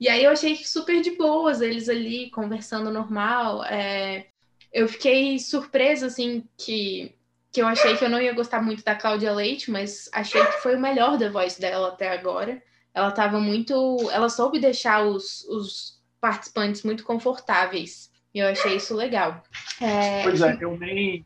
E 0.00 0.08
aí 0.08 0.24
eu 0.24 0.30
achei 0.30 0.56
super 0.56 1.02
de 1.02 1.12
boas 1.12 1.60
eles 1.60 1.90
ali 1.90 2.30
conversando 2.30 2.90
normal. 2.90 3.62
É... 3.64 4.26
Eu 4.72 4.88
fiquei 4.88 5.38
surpresa, 5.38 6.06
assim, 6.06 6.42
que, 6.56 7.14
que 7.52 7.60
eu 7.60 7.66
achei 7.66 7.96
que 7.96 8.04
eu 8.04 8.08
não 8.08 8.20
ia 8.20 8.32
gostar 8.32 8.62
muito 8.62 8.82
da 8.82 8.94
Cláudia 8.94 9.32
Leite, 9.32 9.70
mas 9.70 10.08
achei 10.12 10.44
que 10.44 10.62
foi 10.62 10.74
o 10.74 10.80
melhor 10.80 11.16
da 11.18 11.30
voz 11.30 11.58
dela 11.58 11.88
até 11.88 12.08
agora. 12.08 12.60
Ela 12.94 13.12
tava 13.12 13.38
muito. 13.38 14.10
Ela 14.10 14.28
soube 14.30 14.58
deixar 14.58 15.04
os, 15.04 15.44
os 15.44 16.02
participantes 16.18 16.82
muito 16.82 17.04
confortáveis. 17.04 18.10
E 18.34 18.40
eu 18.40 18.48
achei 18.48 18.76
isso 18.76 18.94
legal. 18.94 19.42
É... 19.80 20.22
Pois 20.24 20.40
é, 20.40 20.58
eu 20.60 20.76
nem. 20.76 21.24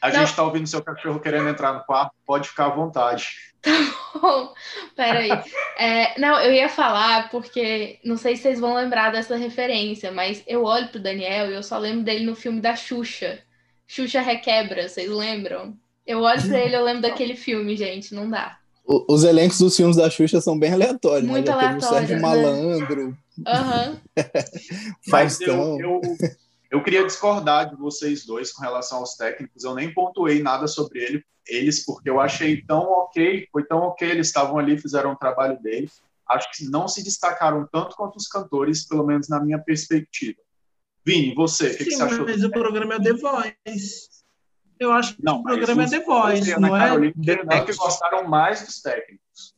A 0.00 0.08
não. 0.08 0.20
gente 0.20 0.30
está 0.30 0.42
ouvindo 0.42 0.66
seu 0.66 0.82
cachorro 0.82 1.20
querendo 1.20 1.48
entrar 1.48 1.72
no 1.72 1.84
quarto, 1.84 2.12
pode 2.26 2.48
ficar 2.48 2.66
à 2.66 2.70
vontade. 2.70 3.28
Tá 4.12 4.20
bom, 4.20 4.54
peraí. 4.96 5.30
É, 5.76 6.18
não, 6.18 6.40
eu 6.40 6.52
ia 6.52 6.68
falar 6.68 7.28
porque 7.28 7.98
não 8.04 8.16
sei 8.16 8.36
se 8.36 8.42
vocês 8.42 8.60
vão 8.60 8.74
lembrar 8.74 9.10
dessa 9.10 9.36
referência, 9.36 10.10
mas 10.12 10.42
eu 10.46 10.64
olho 10.64 10.88
pro 10.88 11.02
Daniel 11.02 11.50
e 11.50 11.54
eu 11.54 11.62
só 11.62 11.76
lembro 11.76 12.04
dele 12.04 12.24
no 12.24 12.36
filme 12.36 12.60
da 12.60 12.74
Xuxa. 12.74 13.40
Xuxa 13.86 14.20
Requebra, 14.20 14.88
vocês 14.88 15.10
lembram? 15.10 15.76
Eu 16.06 16.20
olho 16.20 16.40
pra 16.48 16.58
ele, 16.58 16.76
eu 16.76 16.84
lembro 16.84 17.02
daquele 17.02 17.34
filme, 17.34 17.76
gente, 17.76 18.14
não 18.14 18.30
dá. 18.30 18.58
Os 18.88 19.22
elencos 19.24 19.58
dos 19.58 19.76
filmes 19.76 19.96
da 19.96 20.08
Xuxa 20.08 20.40
são 20.40 20.58
bem 20.58 20.72
aleatórios, 20.72 21.24
né? 21.24 21.30
Muito 21.30 21.46
né? 21.46 21.52
aleatórios. 21.52 21.84
O 21.84 21.88
Sérgio 21.88 22.16
né? 22.16 22.22
Malandro, 22.22 23.18
Uhum. 23.38 24.00
Mas 25.06 25.40
eu, 25.40 25.78
eu, 25.78 26.00
eu, 26.70 26.82
queria 26.82 27.06
discordar 27.06 27.70
de 27.70 27.76
vocês 27.76 28.24
dois 28.24 28.52
com 28.52 28.62
relação 28.62 28.98
aos 28.98 29.14
técnicos. 29.14 29.62
Eu 29.62 29.74
nem 29.74 29.92
pontuei 29.92 30.42
nada 30.42 30.66
sobre 30.66 31.04
ele, 31.04 31.24
eles, 31.46 31.84
porque 31.84 32.10
eu 32.10 32.20
achei 32.20 32.62
tão 32.62 32.80
ok, 32.80 33.46
foi 33.52 33.64
tão 33.64 33.78
ok, 33.78 34.10
eles 34.10 34.26
estavam 34.26 34.58
ali, 34.58 34.78
fizeram 34.78 35.12
o 35.12 35.16
trabalho 35.16 35.60
deles. 35.60 36.00
Acho 36.28 36.50
que 36.52 36.68
não 36.68 36.88
se 36.88 37.02
destacaram 37.02 37.66
tanto 37.72 37.96
quanto 37.96 38.16
os 38.16 38.26
cantores, 38.26 38.86
pelo 38.86 39.06
menos 39.06 39.28
na 39.28 39.40
minha 39.40 39.58
perspectiva. 39.58 40.38
Vini, 41.04 41.34
você, 41.34 41.68
o 41.68 41.76
que, 41.78 41.84
que, 41.84 41.90
você 41.92 42.02
achou? 42.02 42.26
Mas 42.26 42.44
o 42.44 42.50
programa 42.50 42.94
é 42.94 43.00
The 43.00 43.12
Voice. 43.14 44.17
Eu 44.78 44.92
acho 44.92 45.16
que 45.16 45.24
não, 45.24 45.40
o 45.40 45.42
programa 45.42 45.84
é 45.84 45.88
The 45.88 46.04
Voice, 46.04 46.60
não 46.60 46.76
é? 46.76 46.88
Carolina, 46.88 47.64
que 47.64 47.74
gostaram 47.74 48.28
mais 48.28 48.64
dos 48.64 48.80
técnicos. 48.80 49.54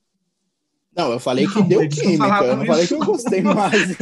Não, 0.97 1.13
eu 1.13 1.21
falei 1.21 1.47
que 1.47 1.55
não, 1.55 1.69
deu 1.69 1.89
química, 1.89 2.45
eu 2.45 2.57
não 2.57 2.67
falei 2.67 2.87
que 2.87 2.95
eu 2.95 2.99
gostei 2.99 3.43
mais. 3.43 3.91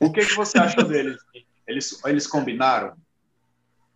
o 0.00 0.12
que, 0.12 0.24
que 0.24 0.34
você 0.34 0.58
achou 0.58 0.84
deles? 0.84 1.18
Eles, 1.66 2.00
eles 2.04 2.26
combinaram? 2.26 2.94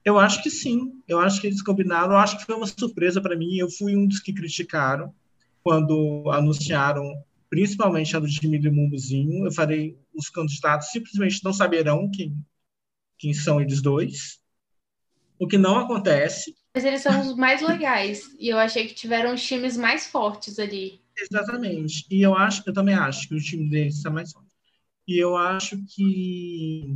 Eu 0.04 0.18
acho 0.18 0.42
que 0.42 0.50
sim, 0.50 1.00
eu 1.06 1.20
acho 1.20 1.40
que 1.40 1.46
eles 1.46 1.62
combinaram, 1.62 2.12
eu 2.12 2.18
acho 2.18 2.38
que 2.38 2.46
foi 2.46 2.54
uma 2.54 2.66
surpresa 2.66 3.20
para 3.20 3.36
mim, 3.36 3.56
eu 3.56 3.70
fui 3.70 3.94
um 3.94 4.06
dos 4.06 4.18
que 4.18 4.32
criticaram 4.32 5.14
quando 5.62 6.30
anunciaram, 6.32 7.22
principalmente 7.50 8.16
a 8.16 8.20
do 8.20 8.26
Jimmy 8.26 8.58
e 8.58 8.70
Mumuzinho, 8.70 9.44
eu 9.44 9.52
falei, 9.52 9.98
os 10.14 10.30
candidatos 10.30 10.90
simplesmente 10.90 11.44
não 11.44 11.52
saberão 11.52 12.10
quem, 12.10 12.34
quem 13.18 13.34
são 13.34 13.60
eles 13.60 13.82
dois, 13.82 14.39
o 15.40 15.48
que 15.48 15.56
não 15.56 15.78
acontece, 15.78 16.54
Mas 16.74 16.84
eles 16.84 17.00
são 17.00 17.18
os 17.22 17.34
mais 17.34 17.62
legais. 17.62 18.30
E 18.38 18.48
eu 18.48 18.58
achei 18.58 18.86
que 18.86 18.94
tiveram 18.94 19.34
os 19.34 19.42
times 19.42 19.76
mais 19.76 20.06
fortes 20.06 20.58
ali. 20.58 21.00
Exatamente. 21.18 22.06
E 22.10 22.22
eu 22.22 22.34
acho, 22.36 22.62
eu 22.66 22.72
também 22.72 22.94
acho 22.94 23.26
que 23.26 23.34
o 23.34 23.40
time 23.40 23.68
deles 23.68 23.96
está 23.96 24.10
mais 24.10 24.32
forte. 24.32 24.50
E 25.08 25.18
eu 25.18 25.36
acho 25.36 25.82
que 25.86 26.94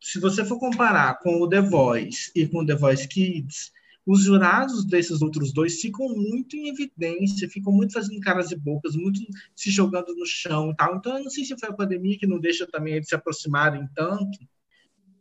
se 0.00 0.18
você 0.18 0.44
for 0.44 0.58
comparar 0.58 1.18
com 1.20 1.40
o 1.40 1.48
The 1.48 1.60
Voice 1.60 2.32
e 2.34 2.48
com 2.48 2.60
o 2.60 2.66
The 2.66 2.74
Voice 2.74 3.06
Kids, 3.06 3.70
os 4.06 4.22
jurados 4.22 4.84
desses 4.84 5.20
outros 5.20 5.52
dois 5.52 5.80
ficam 5.80 6.08
muito 6.08 6.56
em 6.56 6.68
evidência, 6.68 7.48
ficam 7.48 7.72
muito 7.72 7.92
fazendo 7.92 8.20
caras 8.20 8.50
e 8.52 8.56
bocas, 8.56 8.96
muito 8.96 9.20
se 9.54 9.70
jogando 9.70 10.14
no 10.14 10.24
chão 10.24 10.70
e 10.70 10.76
tal. 10.76 10.96
Então, 10.96 11.18
eu 11.18 11.24
não 11.24 11.30
sei 11.30 11.44
se 11.44 11.58
foi 11.58 11.68
a 11.68 11.74
pandemia 11.74 12.18
que 12.18 12.26
não 12.26 12.40
deixa 12.40 12.66
também 12.66 12.94
eles 12.94 13.08
se 13.08 13.14
aproximarem 13.14 13.86
tanto. 13.94 14.38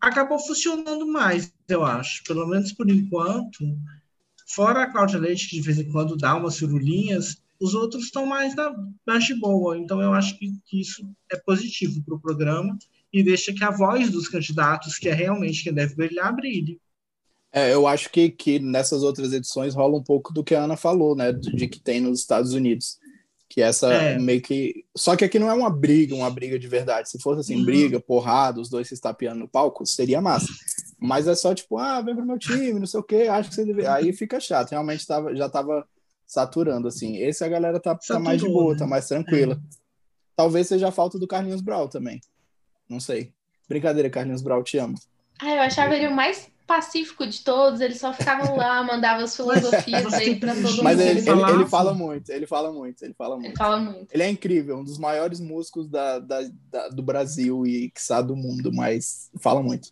Acabou 0.06 0.38
funcionando 0.38 1.08
mais, 1.08 1.52
eu 1.68 1.84
acho. 1.84 2.24
Pelo 2.26 2.46
menos 2.46 2.72
por 2.72 2.88
enquanto. 2.88 3.66
Fora 4.48 4.84
a 4.84 4.92
Cláudia 4.92 5.18
Leite, 5.18 5.50
que 5.50 5.56
de 5.56 5.64
vez 5.64 5.80
em 5.80 5.92
quando 5.92 6.16
dá 6.16 6.36
umas 6.36 6.60
firulinhas, 6.60 7.42
os 7.60 7.74
outros 7.74 8.04
estão 8.04 8.24
mais, 8.24 8.56
na, 8.56 8.72
mais 9.04 9.24
de 9.24 9.34
boa. 9.34 9.76
Então, 9.76 10.00
eu 10.00 10.14
acho 10.14 10.38
que, 10.38 10.54
que 10.68 10.80
isso 10.80 11.04
é 11.32 11.36
positivo 11.36 12.04
para 12.04 12.14
o 12.14 12.20
programa 12.20 12.78
e 13.12 13.24
deixa 13.24 13.52
que 13.52 13.64
a 13.64 13.72
voz 13.72 14.12
dos 14.12 14.28
candidatos, 14.28 15.00
que 15.00 15.10
é 15.10 15.14
realmente 15.14 15.64
quem 15.64 15.74
deve 15.74 15.96
brilhar, 15.96 16.36
brilhe. 16.36 16.80
É, 17.52 17.74
eu 17.74 17.88
acho 17.88 18.12
que, 18.12 18.30
que 18.30 18.60
nessas 18.60 19.02
outras 19.02 19.34
edições 19.34 19.74
rola 19.74 19.98
um 19.98 20.04
pouco 20.04 20.32
do 20.32 20.44
que 20.44 20.54
a 20.54 20.66
Ana 20.66 20.78
falou, 20.78 21.16
né? 21.16 21.34
De 21.34 21.68
que 21.68 21.80
tem 21.80 22.00
nos 22.00 22.20
Estados 22.20 22.54
Unidos. 22.54 23.00
Que 23.48 23.62
essa 23.62 23.94
é. 23.94 24.20
meio 24.20 24.42
que. 24.42 24.86
Só 24.96 25.16
que 25.16 25.24
aqui 25.24 25.38
não 25.38 25.50
é 25.50 25.54
uma 25.54 25.70
briga, 25.70 26.16
uma 26.16 26.30
briga 26.30 26.58
de 26.58 26.68
verdade. 26.68 27.10
Se 27.10 27.20
fosse 27.20 27.42
assim, 27.42 27.58
uhum. 27.58 27.66
briga, 27.66 28.00
porrada, 28.00 28.60
os 28.60 28.70
dois 28.70 28.88
se 28.88 28.94
estapeando 28.94 29.40
no 29.40 29.48
palco, 29.48 29.86
seria 29.86 30.22
massa. 30.22 30.48
Mas 31.00 31.28
é 31.28 31.36
só 31.36 31.54
tipo, 31.54 31.78
ah, 31.78 32.02
vem 32.02 32.16
pro 32.16 32.26
meu 32.26 32.40
time, 32.40 32.80
não 32.80 32.88
sei 32.88 33.00
o 33.00 33.04
quê, 33.04 33.28
acho 33.30 33.50
que 33.50 33.56
você 33.56 33.66
deve. 33.66 33.86
Aí 33.86 34.12
fica 34.14 34.40
chato. 34.40 34.72
Realmente 34.72 35.06
tava, 35.06 35.36
já 35.36 35.48
tava 35.48 35.88
saturando, 36.26 36.88
assim. 36.88 37.18
Esse 37.18 37.44
a 37.44 37.48
galera 37.48 37.80
tá, 37.80 37.96
tá 37.96 38.20
mais 38.20 38.42
de 38.42 38.48
boa, 38.48 38.74
né? 38.74 38.80
tá 38.80 38.88
mais 38.88 39.08
tranquila. 39.08 39.54
É. 39.54 39.86
Talvez 40.36 40.68
seja 40.68 40.90
a 40.90 40.92
falta 40.92 41.20
do 41.20 41.28
Carlinhos 41.28 41.62
Brau 41.62 41.88
também. 41.88 42.20
Não 42.90 43.00
sei. 43.00 43.32
Brincadeira, 43.70 44.10
Carlinhos 44.10 44.42
Brau, 44.42 44.64
te 44.64 44.78
amo. 44.78 44.96
Ah, 45.40 45.56
eu 45.56 45.62
achava 45.62 45.96
ele 45.96 46.08
o 46.08 46.16
mais 46.16 46.50
pacífico 46.66 47.28
de 47.28 47.42
todos, 47.42 47.80
ele 47.80 47.96
só 47.96 48.12
ficava 48.12 48.52
lá, 48.52 48.82
mandava 48.84 49.24
as 49.24 49.36
filosofias 49.36 50.14
aí 50.14 50.40
para 50.40 50.54
todo 50.56 50.64
mundo. 50.64 50.84
Mas 50.84 51.00
ele, 51.00 51.20
ele, 51.20 51.52
ele, 51.52 51.66
fala 51.68 51.94
muito, 51.94 52.30
ele 52.32 52.48
fala 52.48 52.72
muito, 52.72 53.04
ele 53.04 53.14
fala 53.14 53.36
muito. 53.36 53.48
Ele 53.48 53.56
fala 53.56 53.80
muito. 53.80 54.08
Ele 54.12 54.24
é 54.24 54.30
incrível, 54.30 54.78
um 54.78 54.84
dos 54.84 54.98
maiores 54.98 55.40
músicos 55.40 55.88
da, 55.88 56.20
da, 56.20 56.42
da 56.72 56.90
do 56.90 57.04
Brasil 57.04 57.66
e, 57.68 57.92
que 57.92 58.02
sabe, 58.02 58.30
do 58.30 58.36
mundo, 58.36 58.72
mas 58.74 59.30
fala 59.40 59.62
muito. 59.62 59.90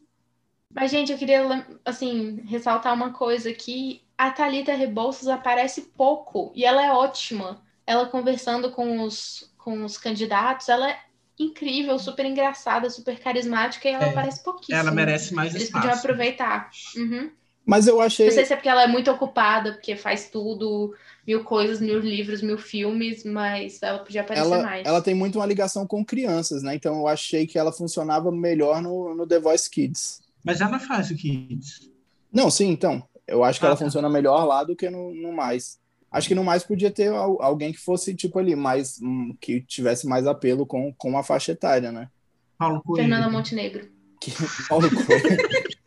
Mas, 0.74 0.90
gente, 0.90 1.12
eu 1.12 1.18
queria, 1.18 1.66
assim, 1.86 2.42
ressaltar 2.48 2.94
uma 2.94 3.14
coisa 3.14 3.50
aqui. 3.50 4.02
A 4.18 4.32
Thalita 4.32 4.74
Rebouças 4.74 5.28
aparece 5.28 5.82
pouco 5.96 6.52
e 6.56 6.66
ela 6.66 6.84
é 6.84 6.92
ótima. 6.92 7.62
Ela 7.86 8.08
conversando 8.08 8.72
com 8.72 9.04
os, 9.04 9.54
com 9.58 9.84
os 9.84 9.98
candidatos, 9.98 10.70
ela 10.70 10.90
é 10.90 11.00
incrível, 11.40 11.98
super 11.98 12.26
engraçada, 12.26 12.90
super 12.90 13.20
carismática 13.20 13.88
e 13.88 13.92
ela 13.92 14.06
é, 14.06 14.10
aparece 14.10 14.44
pouquíssimo. 14.44 14.78
Ela 14.78 14.92
merece 14.92 15.34
mais 15.34 15.54
Eles 15.54 15.68
espaço. 15.68 15.84
podiam 15.84 16.00
aproveitar. 16.00 16.70
Uhum. 16.96 17.32
Mas 17.66 17.88
eu 17.88 18.02
achei. 18.02 18.28
Não 18.28 18.34
sei 18.34 18.46
se 18.46 18.54
é 18.54 18.56
porque 18.56 18.70
ela 18.70 18.84
é 18.84 18.88
muito 18.88 19.10
ocupada, 19.10 19.74
porque 19.74 19.96
faz 19.96 20.30
tudo, 20.30 20.94
mil 21.26 21.44
coisas, 21.44 21.80
mil 21.80 22.00
livros, 22.00 22.42
mil 22.42 22.58
filmes, 22.58 23.24
mas 23.24 23.82
ela 23.82 24.00
podia 24.00 24.22
aparecer 24.22 24.46
ela, 24.46 24.64
mais. 24.64 24.86
Ela 24.86 25.02
tem 25.02 25.14
muito 25.14 25.40
uma 25.40 25.46
ligação 25.46 25.88
com 25.88 26.04
crianças, 26.04 26.62
né? 26.62 26.76
Então 26.76 26.98
eu 26.98 27.08
achei 27.08 27.48
que 27.48 27.58
ela 27.58 27.72
funcionava 27.72 28.32
melhor 28.32 28.82
no, 28.82 29.16
no 29.16 29.26
The 29.26 29.40
Voice 29.40 29.70
Kids. 29.70 30.22
Mas 30.44 30.60
ela 30.60 30.78
faz 30.78 31.10
o 31.10 31.16
Kids. 31.16 31.90
Não, 32.32 32.52
sim, 32.52 32.70
então. 32.70 33.02
Eu 33.26 33.44
acho 33.44 33.60
que 33.60 33.66
ah, 33.66 33.70
ela 33.70 33.78
tá. 33.78 33.86
funciona 33.86 34.10
melhor 34.10 34.44
lá 34.46 34.64
do 34.66 34.76
que 34.76 34.90
no, 34.90 35.14
no 35.14 35.32
mais. 35.32 35.80
Acho 36.14 36.28
que 36.28 36.36
no 36.36 36.44
mais 36.44 36.64
podia 36.64 36.92
ter 36.92 37.12
alguém 37.12 37.74
que 37.74 37.80
fosse, 37.80 38.14
tipo, 38.14 38.38
ali, 38.38 38.56
mais. 38.56 39.02
Hum, 39.02 39.36
que 39.42 39.62
tivesse 39.62 40.08
mais 40.08 40.28
apelo 40.28 40.64
com, 40.64 40.94
com 40.94 41.18
a 41.18 41.24
faixa 41.24 41.54
etária, 41.54 41.92
né? 41.92 42.08
Paulo 42.56 42.84
Coelho. 42.84 43.10
Fernanda 43.10 43.30
Montenegro. 43.32 43.90
Que, 44.22 44.32
Paulo 44.70 44.88
Coelho. 44.90 45.38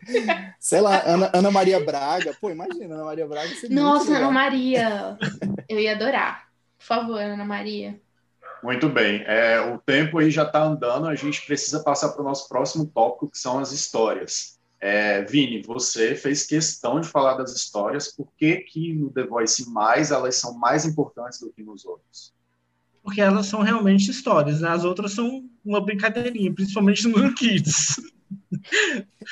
Sei 0.58 0.80
lá, 0.80 1.00
Ana, 1.06 1.30
Ana 1.32 1.50
Maria 1.50 1.78
Braga. 1.78 2.36
Pô, 2.40 2.50
imagina, 2.50 2.96
Ana 2.96 3.04
Maria 3.04 3.26
Braga. 3.26 3.50
Nossa, 3.70 4.16
Ana 4.16 4.30
Maria. 4.32 5.16
Eu 5.68 5.78
ia 5.78 5.92
adorar. 5.92 6.48
Por 6.76 6.84
favor, 6.84 7.20
Ana 7.20 7.44
Maria. 7.44 8.00
Muito 8.62 8.88
bem. 8.88 9.22
É, 9.26 9.60
o 9.60 9.78
tempo 9.78 10.18
aí 10.18 10.28
já 10.28 10.42
está 10.42 10.62
andando, 10.64 11.06
a 11.06 11.14
gente 11.14 11.46
precisa 11.46 11.84
passar 11.84 12.08
para 12.08 12.22
o 12.22 12.24
nosso 12.24 12.48
próximo 12.48 12.84
tópico, 12.86 13.30
que 13.30 13.38
são 13.38 13.60
as 13.60 13.70
histórias. 13.70 14.55
É, 14.80 15.22
Vini, 15.22 15.62
você 15.62 16.14
fez 16.14 16.46
questão 16.46 17.00
de 17.00 17.08
falar 17.08 17.34
das 17.34 17.54
histórias, 17.54 18.12
por 18.14 18.28
que, 18.36 18.56
que 18.58 18.92
no 18.92 19.10
The 19.10 19.24
Voice 19.24 19.68
mais 19.70 20.10
elas 20.10 20.36
são 20.36 20.58
mais 20.58 20.84
importantes 20.84 21.40
do 21.40 21.50
que 21.50 21.62
nos 21.62 21.84
outros? 21.84 22.34
Porque 23.02 23.20
elas 23.20 23.46
são 23.46 23.62
realmente 23.62 24.10
histórias, 24.10 24.60
né? 24.60 24.68
as 24.68 24.84
outras 24.84 25.12
são 25.12 25.48
uma 25.64 25.80
brincadeirinha, 25.80 26.52
principalmente 26.52 27.06
no 27.08 27.32
Kids. 27.34 28.00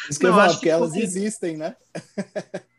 Isso 0.09 0.19
que 0.19 0.27
eu 0.27 0.33
falo, 0.33 0.55
porque 0.55 0.69
elas 0.69 0.95
existem, 0.95 1.57
né? 1.57 1.77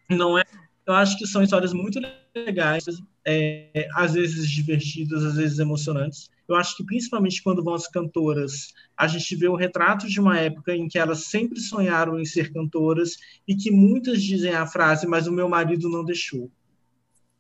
Não 0.10 0.38
é? 0.38 0.44
Eu 0.86 0.94
acho 0.94 1.18
que 1.18 1.26
são 1.26 1.42
histórias 1.42 1.74
muito 1.74 2.00
legais, 2.36 2.86
é, 3.26 3.88
às 3.96 4.14
vezes 4.14 4.50
divertidas, 4.50 5.24
às 5.24 5.36
vezes 5.36 5.58
emocionantes. 5.58 6.30
Eu 6.48 6.56
acho 6.56 6.78
que 6.78 6.86
principalmente 6.86 7.42
quando 7.42 7.64
vão 7.64 7.74
as 7.74 7.88
cantoras, 7.88 8.72
a 8.96 9.08
gente 9.08 9.36
vê 9.36 9.48
o 9.48 9.56
retrato 9.56 10.08
de 10.08 10.20
uma 10.20 10.40
época 10.40 10.76
em 10.76 10.88
que 10.88 11.00
elas 11.00 11.26
sempre 11.26 11.60
sonharam 11.60 12.20
em 12.20 12.26
ser 12.26 12.54
cantoras 12.54 13.18
e 13.48 13.56
que 13.56 13.72
muitas 13.72 14.22
dizem 14.22 14.54
a 14.54 14.68
frase, 14.68 15.08
mas 15.08 15.26
o 15.26 15.32
meu 15.32 15.50
marido 15.50 15.90
não 15.90 16.06
deixou. 16.06 16.52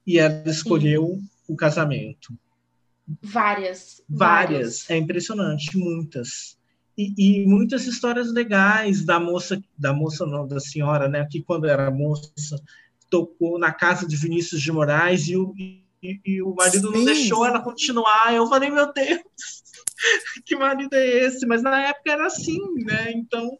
E 0.07 0.17
ela 0.17 0.43
escolheu 0.47 1.19
Sim. 1.19 1.29
o 1.47 1.55
casamento. 1.55 2.33
Várias, 3.21 4.01
várias. 4.09 4.09
Várias. 4.09 4.89
É 4.89 4.97
impressionante, 4.97 5.77
muitas. 5.77 6.57
E, 6.97 7.13
e, 7.17 7.45
muitas 7.45 7.85
histórias 7.85 8.31
legais 8.31 9.05
da 9.05 9.19
moça, 9.19 9.61
da 9.77 9.93
moça 9.93 10.25
não, 10.25 10.47
da 10.47 10.59
senhora, 10.59 11.09
né, 11.09 11.27
que 11.29 11.43
quando 11.43 11.67
era 11.67 11.91
moça 11.91 12.55
tocou 13.09 13.57
na 13.59 13.71
casa 13.71 14.07
de 14.07 14.15
Vinícius 14.15 14.61
de 14.61 14.71
Moraes 14.71 15.27
e 15.27 15.37
o, 15.37 15.53
e, 15.57 16.19
e 16.25 16.41
o 16.41 16.53
marido 16.55 16.91
Sim. 16.91 16.97
não 16.97 17.05
deixou 17.05 17.45
ela 17.45 17.61
continuar. 17.61 18.33
Eu 18.33 18.47
falei, 18.47 18.69
meu 18.69 18.91
Deus, 18.93 19.21
que 20.45 20.55
marido 20.55 20.93
é 20.93 21.25
esse? 21.25 21.45
Mas 21.45 21.61
na 21.61 21.89
época 21.89 22.11
era 22.11 22.25
assim, 22.25 22.59
né? 22.83 23.11
Então. 23.13 23.57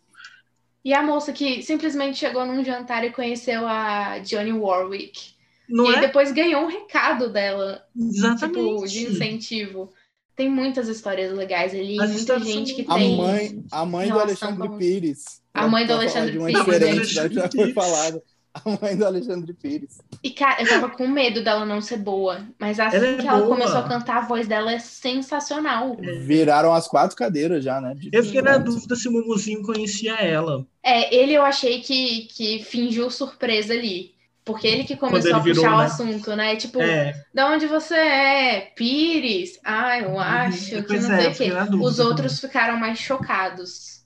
E 0.84 0.94
a 0.94 1.02
moça 1.02 1.34
que 1.34 1.64
simplesmente 1.64 2.18
chegou 2.18 2.46
num 2.46 2.64
jantar 2.64 3.04
e 3.04 3.12
conheceu 3.12 3.68
a 3.68 4.20
Johnny 4.20 4.52
Warwick. 4.52 5.36
Não 5.68 5.92
e 5.92 5.96
é? 5.96 6.02
depois 6.02 6.32
ganhou 6.32 6.64
um 6.64 6.68
recado 6.68 7.30
dela. 7.30 7.84
Exatamente. 7.98 8.64
Tipo, 8.64 8.88
de 8.88 9.06
incentivo. 9.08 9.92
Tem 10.36 10.50
muitas 10.50 10.90
histórias 10.90 11.34
legais 11.34 11.74
ali, 11.74 12.00
As 12.00 12.12
muita 12.12 12.40
gente 12.40 12.76
que 12.76 12.86
a 12.88 12.96
tem. 12.96 13.18
Mãe, 13.18 13.64
a 13.72 13.86
mãe 13.86 14.10
do 14.10 14.20
Alexandre 14.20 14.68
com... 14.68 14.78
Pires. 14.78 15.24
A 15.54 15.66
mãe 15.66 15.88
do 15.88 15.94
Alexandre 15.94 16.38
Pires. 16.38 17.10
Já 17.10 17.50
foi 17.50 17.74
falado. 17.74 18.22
A 18.64 18.78
mãe 18.82 18.96
do 18.96 19.06
Alexandre 19.06 19.54
Pires. 19.54 20.02
E, 20.24 20.32
cara, 20.32 20.62
eu 20.62 20.70
tava 20.70 20.90
com 20.90 21.08
medo 21.08 21.44
dela 21.44 21.66
não 21.66 21.82
ser 21.82 21.98
boa. 21.98 22.48
Mas 22.58 22.80
assim 22.80 22.98
ela 22.98 23.06
é 23.08 23.16
que 23.18 23.28
ela 23.28 23.40
boa. 23.40 23.50
começou 23.50 23.78
a 23.78 23.84
cantar, 23.84 24.18
a 24.18 24.28
voz 24.28 24.48
dela 24.48 24.72
é 24.72 24.80
sensacional. 24.80 25.98
Viraram 26.22 26.74
as 26.74 26.88
quatro 26.88 27.16
cadeiras 27.18 27.64
já, 27.64 27.82
né? 27.82 27.96
eu 28.12 28.24
fiquei 28.24 28.42
na 28.42 28.58
dúvida 28.58 28.96
se 28.96 29.08
o 29.08 29.12
Mumuzinho 29.12 29.62
conhecia 29.62 30.16
ela. 30.16 30.66
É, 30.82 31.14
ele 31.14 31.34
eu 31.34 31.44
achei 31.44 31.82
que, 31.82 32.28
que 32.32 32.64
fingiu 32.64 33.10
surpresa 33.12 33.74
ali. 33.74 34.16
Porque 34.46 34.68
ele 34.68 34.84
que 34.84 34.96
começou 34.96 35.32
ele 35.32 35.40
a 35.40 35.42
puxar 35.42 35.74
o 35.74 35.78
né? 35.80 35.86
assunto, 35.86 36.36
né? 36.36 36.56
Tipo, 36.56 36.80
é. 36.80 37.20
da 37.34 37.50
onde 37.50 37.66
você 37.66 37.96
é? 37.96 38.62
Pires? 38.76 39.60
Ah, 39.64 40.00
eu 40.00 40.12
uhum. 40.12 40.20
acho 40.20 40.84
que 40.84 41.00
não 41.00 41.12
é, 41.12 41.34
sei 41.34 41.50
o 41.50 41.68
quê. 41.68 41.76
Os 41.82 41.98
outros 41.98 42.40
ficaram 42.40 42.78
mais 42.78 43.00
chocados. 43.00 44.06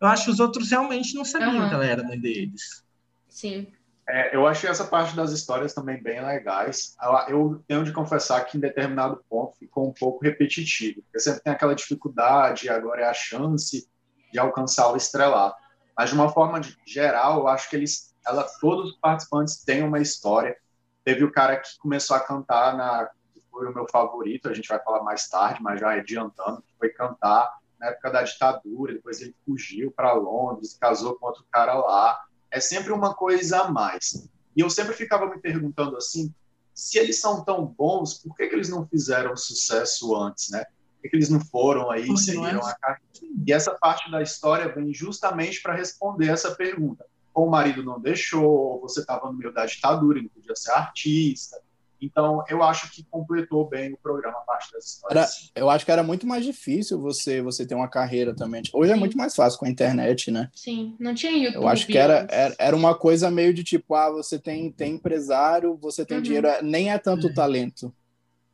Eu 0.00 0.08
acho 0.08 0.24
que 0.24 0.30
os 0.32 0.40
outros 0.40 0.68
realmente 0.68 1.14
não 1.14 1.24
sabiam 1.24 1.62
uhum. 1.62 1.68
que 1.68 1.74
ela 1.74 1.86
era 1.86 2.02
mãe 2.02 2.18
deles. 2.18 2.82
Sim. 3.28 3.68
É, 4.10 4.34
eu 4.34 4.46
achei 4.46 4.70
essa 4.70 4.86
parte 4.86 5.14
das 5.14 5.32
histórias 5.32 5.74
também 5.74 6.02
bem 6.02 6.24
legais. 6.24 6.96
Eu 7.28 7.62
tenho 7.68 7.84
de 7.84 7.92
confessar 7.92 8.42
que 8.46 8.56
em 8.56 8.60
determinado 8.60 9.22
ponto 9.28 9.58
ficou 9.58 9.86
um 9.86 9.92
pouco 9.92 10.24
repetitivo. 10.24 11.02
Porque 11.02 11.20
sempre 11.20 11.42
tem 11.42 11.52
aquela 11.52 11.74
dificuldade, 11.74 12.70
agora 12.70 13.02
é 13.02 13.08
a 13.08 13.12
chance 13.12 13.86
de 14.32 14.38
alcançar 14.38 14.90
o 14.90 14.96
estrelar. 14.96 15.54
Mas 15.96 16.08
de 16.08 16.14
uma 16.14 16.30
forma 16.30 16.60
geral, 16.86 17.40
eu 17.40 17.48
acho 17.48 17.68
que 17.68 17.76
eles, 17.76 18.14
ela, 18.26 18.46
todos 18.60 18.92
os 18.92 18.96
participantes 18.96 19.62
têm 19.62 19.82
uma 19.82 20.00
história. 20.00 20.56
Teve 21.04 21.22
o 21.24 21.30
cara 21.30 21.56
que 21.56 21.78
começou 21.78 22.16
a 22.16 22.20
cantar 22.20 22.76
na 22.76 23.10
foi 23.50 23.66
o 23.66 23.74
meu 23.74 23.88
favorito, 23.90 24.48
a 24.48 24.54
gente 24.54 24.68
vai 24.68 24.78
falar 24.78 25.02
mais 25.02 25.28
tarde, 25.28 25.60
mas 25.60 25.80
já 25.80 25.90
adiantando, 25.90 26.62
que 26.62 26.72
foi 26.78 26.90
cantar 26.90 27.58
na 27.76 27.88
época 27.88 28.10
da 28.10 28.22
ditadura, 28.22 28.92
depois 28.92 29.20
ele 29.20 29.34
fugiu 29.44 29.90
para 29.90 30.12
Londres, 30.12 30.78
casou 30.80 31.16
com 31.16 31.26
outro 31.26 31.44
cara 31.50 31.74
lá 31.74 32.20
é 32.50 32.60
sempre 32.60 32.92
uma 32.92 33.14
coisa 33.14 33.62
a 33.62 33.70
mais. 33.70 34.28
E 34.56 34.60
eu 34.60 34.70
sempre 34.70 34.94
ficava 34.94 35.26
me 35.26 35.38
perguntando 35.40 35.96
assim, 35.96 36.32
se 36.74 36.98
eles 36.98 37.20
são 37.20 37.44
tão 37.44 37.66
bons, 37.66 38.14
por 38.14 38.36
que, 38.36 38.46
que 38.46 38.54
eles 38.54 38.68
não 38.68 38.86
fizeram 38.86 39.36
sucesso 39.36 40.14
antes, 40.16 40.50
né? 40.50 40.64
Por 40.64 41.02
que, 41.02 41.08
que 41.10 41.16
eles 41.16 41.28
não 41.28 41.40
foram 41.40 41.90
aí, 41.90 42.16
seguiram 42.16 42.66
é? 42.66 42.70
a 42.70 42.74
carreira? 42.74 43.08
E 43.46 43.52
essa 43.52 43.74
parte 43.74 44.10
da 44.10 44.22
história 44.22 44.72
vem 44.72 44.92
justamente 44.92 45.60
para 45.62 45.74
responder 45.74 46.28
essa 46.28 46.54
pergunta. 46.54 47.04
ou 47.34 47.46
o 47.46 47.50
marido 47.50 47.84
não 47.84 48.00
deixou, 48.00 48.44
ou 48.44 48.80
você 48.80 49.00
estava 49.00 49.26
no 49.30 49.36
meio 49.36 49.52
da 49.52 49.66
ditadura 49.66 50.18
e 50.18 50.22
não 50.22 50.28
podia 50.28 50.56
ser 50.56 50.72
artista. 50.72 51.60
Então, 52.00 52.44
eu 52.48 52.62
acho 52.62 52.90
que 52.92 53.04
completou 53.10 53.68
bem 53.68 53.92
o 53.92 53.96
programa 53.96 54.38
a 54.38 54.42
parte 54.42 54.72
das 54.72 54.84
histórias. 54.84 55.50
Era, 55.54 55.62
eu 55.64 55.70
acho 55.70 55.84
que 55.84 55.90
era 55.90 56.02
muito 56.02 56.26
mais 56.26 56.44
difícil 56.44 57.00
você 57.00 57.42
você 57.42 57.66
ter 57.66 57.74
uma 57.74 57.88
carreira 57.88 58.34
também. 58.34 58.62
Hoje 58.72 58.90
é 58.90 58.94
Sim. 58.94 58.98
é 58.98 59.00
muito 59.00 59.16
mais 59.16 59.34
fácil 59.34 59.58
com 59.58 59.66
a 59.66 59.70
internet, 59.70 60.30
né? 60.30 60.48
Sim, 60.54 60.96
não 60.98 61.14
tinha 61.14 61.32
YouTube. 61.32 61.62
Eu 61.62 61.68
acho 61.68 61.86
que 61.86 61.98
era, 61.98 62.26
era, 62.30 62.54
era, 62.58 62.76
uma 62.76 62.94
coisa 62.94 63.30
meio 63.30 63.52
de 63.52 63.64
tipo, 63.64 63.94
ah, 63.94 64.10
você 64.10 64.38
tem, 64.38 64.70
tem 64.70 64.94
empresário, 64.94 65.76
você 65.80 66.04
tem 66.04 66.18
uhum. 66.18 66.22
dinheiro, 66.22 66.46
é, 66.46 66.62
nem 66.62 66.90
é 66.90 66.98
tanto 66.98 67.28
é. 67.28 67.32
talento. 67.32 67.92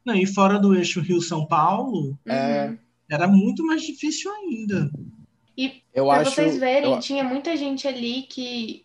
Não, 0.04 0.14
e 0.14 0.26
fora 0.26 0.58
do 0.58 0.74
eixo 0.74 1.00
Rio-São 1.00 1.46
Paulo, 1.46 2.18
é... 2.26 2.74
era 3.10 3.26
muito 3.26 3.64
mais 3.64 3.82
difícil 3.82 4.30
ainda. 4.30 4.90
E 5.56 5.82
para 5.94 6.24
vocês 6.24 6.58
verem, 6.58 6.92
eu... 6.92 7.00
tinha 7.00 7.24
muita 7.24 7.56
gente 7.56 7.88
ali 7.88 8.22
que, 8.22 8.84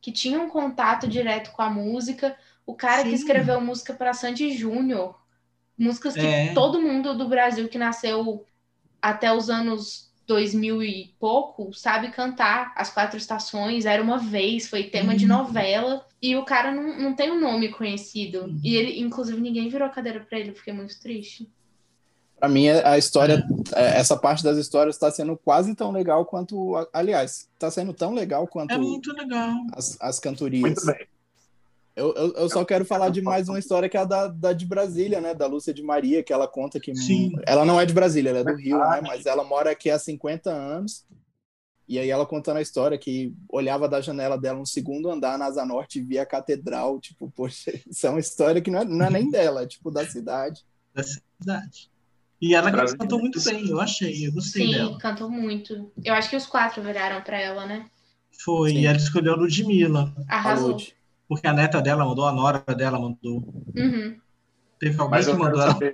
que 0.00 0.10
tinha 0.10 0.40
um 0.40 0.48
contato 0.48 1.06
direto 1.06 1.52
com 1.52 1.62
a 1.62 1.70
música, 1.70 2.36
o 2.68 2.74
cara 2.74 3.02
Sim. 3.02 3.08
que 3.08 3.14
escreveu 3.14 3.58
música 3.62 3.94
para 3.94 4.12
Sandy 4.12 4.52
Júnior, 4.52 5.18
músicas 5.76 6.12
que 6.12 6.20
é. 6.20 6.52
todo 6.52 6.82
mundo 6.82 7.16
do 7.16 7.26
Brasil 7.26 7.66
que 7.66 7.78
nasceu 7.78 8.44
até 9.00 9.32
os 9.32 9.48
anos 9.48 10.12
2000 10.26 10.82
e 10.82 11.14
pouco 11.18 11.72
sabe 11.72 12.10
cantar. 12.10 12.74
As 12.76 12.90
Quatro 12.90 13.16
Estações, 13.16 13.86
Era 13.86 14.02
Uma 14.02 14.18
Vez, 14.18 14.68
foi 14.68 14.84
tema 14.84 15.12
uhum. 15.12 15.16
de 15.16 15.24
novela. 15.24 16.04
E 16.20 16.36
o 16.36 16.44
cara 16.44 16.70
não, 16.70 16.98
não 16.98 17.14
tem 17.14 17.30
um 17.30 17.40
nome 17.40 17.70
conhecido. 17.70 18.42
Uhum. 18.42 18.60
E 18.62 18.76
ele, 18.76 19.00
inclusive, 19.00 19.40
ninguém 19.40 19.70
virou 19.70 19.88
cadeira 19.88 20.20
para 20.20 20.38
ele, 20.38 20.52
fiquei 20.52 20.74
muito 20.74 21.00
triste. 21.00 21.50
Para 22.38 22.50
mim, 22.50 22.68
a 22.68 22.98
história, 22.98 23.42
é. 23.74 23.98
essa 23.98 24.14
parte 24.14 24.44
das 24.44 24.58
histórias 24.58 24.96
está 24.96 25.10
sendo 25.10 25.38
quase 25.38 25.74
tão 25.74 25.90
legal 25.90 26.26
quanto. 26.26 26.74
Aliás, 26.92 27.48
está 27.54 27.70
sendo 27.70 27.94
tão 27.94 28.12
legal 28.12 28.46
quanto. 28.46 28.74
É 28.74 28.76
muito 28.76 29.10
legal. 29.14 29.54
As, 29.72 29.96
as 29.98 30.20
cantorias. 30.20 30.60
Muito 30.60 30.84
bem. 30.84 31.08
Eu, 31.98 32.14
eu, 32.14 32.32
eu, 32.34 32.48
só 32.48 32.64
quero 32.64 32.84
falar 32.84 33.08
de 33.08 33.20
mais 33.20 33.48
uma 33.48 33.58
história 33.58 33.88
que 33.88 33.96
é 33.96 34.00
a 34.00 34.04
da, 34.04 34.28
da 34.28 34.52
de 34.52 34.64
Brasília, 34.64 35.20
né? 35.20 35.34
Da 35.34 35.48
Lúcia 35.48 35.74
de 35.74 35.82
Maria, 35.82 36.22
que 36.22 36.32
ela 36.32 36.46
conta 36.46 36.78
que. 36.78 36.94
Sim. 36.94 37.32
Ela 37.44 37.64
não 37.64 37.80
é 37.80 37.84
de 37.84 37.92
Brasília, 37.92 38.30
ela 38.30 38.38
é 38.38 38.44
do 38.44 38.54
Rio, 38.54 38.78
né? 38.78 39.00
Mas 39.02 39.26
ela 39.26 39.42
mora 39.42 39.72
aqui 39.72 39.90
há 39.90 39.98
50 39.98 40.48
anos. 40.48 41.04
E 41.88 41.98
aí 41.98 42.08
ela 42.08 42.24
contando 42.24 42.58
a 42.58 42.62
história 42.62 42.96
que 42.96 43.34
olhava 43.48 43.88
da 43.88 44.00
janela 44.00 44.38
dela 44.38 44.60
no 44.60 44.66
segundo 44.66 45.10
andar 45.10 45.36
na 45.36 45.46
Asa 45.46 45.64
Norte 45.66 45.98
e 45.98 46.02
via 46.02 46.22
a 46.22 46.26
catedral. 46.26 47.00
Tipo, 47.00 47.32
poxa, 47.34 47.72
isso 47.90 48.06
é 48.06 48.10
uma 48.10 48.20
história 48.20 48.60
que 48.60 48.70
não 48.70 48.80
é, 48.80 48.84
não 48.84 49.06
é 49.06 49.10
nem 49.10 49.28
dela, 49.28 49.62
é 49.62 49.66
tipo 49.66 49.90
da 49.90 50.06
cidade. 50.06 50.64
Da 50.94 51.02
cidade. 51.02 51.90
E 52.40 52.54
ela 52.54 52.70
cantou 52.70 53.18
muito 53.18 53.42
bem, 53.42 53.68
eu 53.68 53.80
achei, 53.80 54.28
eu 54.28 54.32
gostei 54.32 54.66
Sim, 54.66 54.72
dela. 54.72 54.92
Sim, 54.92 54.98
cantou 54.98 55.28
muito. 55.28 55.90
Eu 56.04 56.14
acho 56.14 56.30
que 56.30 56.36
os 56.36 56.46
quatro 56.46 56.80
viraram 56.80 57.20
para 57.22 57.40
ela, 57.40 57.66
né? 57.66 57.90
Foi, 58.44 58.70
Sim. 58.70 58.78
e 58.78 58.86
ela 58.86 58.96
escolheu 58.96 59.32
a 59.32 59.36
Ludmilla. 59.36 60.14
Arrasou. 60.28 60.76
A 60.76 60.78
porque 61.28 61.46
a 61.46 61.52
neta 61.52 61.82
dela 61.82 62.04
mandou, 62.04 62.26
a 62.26 62.32
nora 62.32 62.64
dela 62.74 62.98
mandou. 62.98 63.44
Uhum. 63.76 64.18
Teve 64.80 64.98
alguém 64.98 65.22
que 65.22 65.32
mandou 65.34 65.60
saber, 65.60 65.92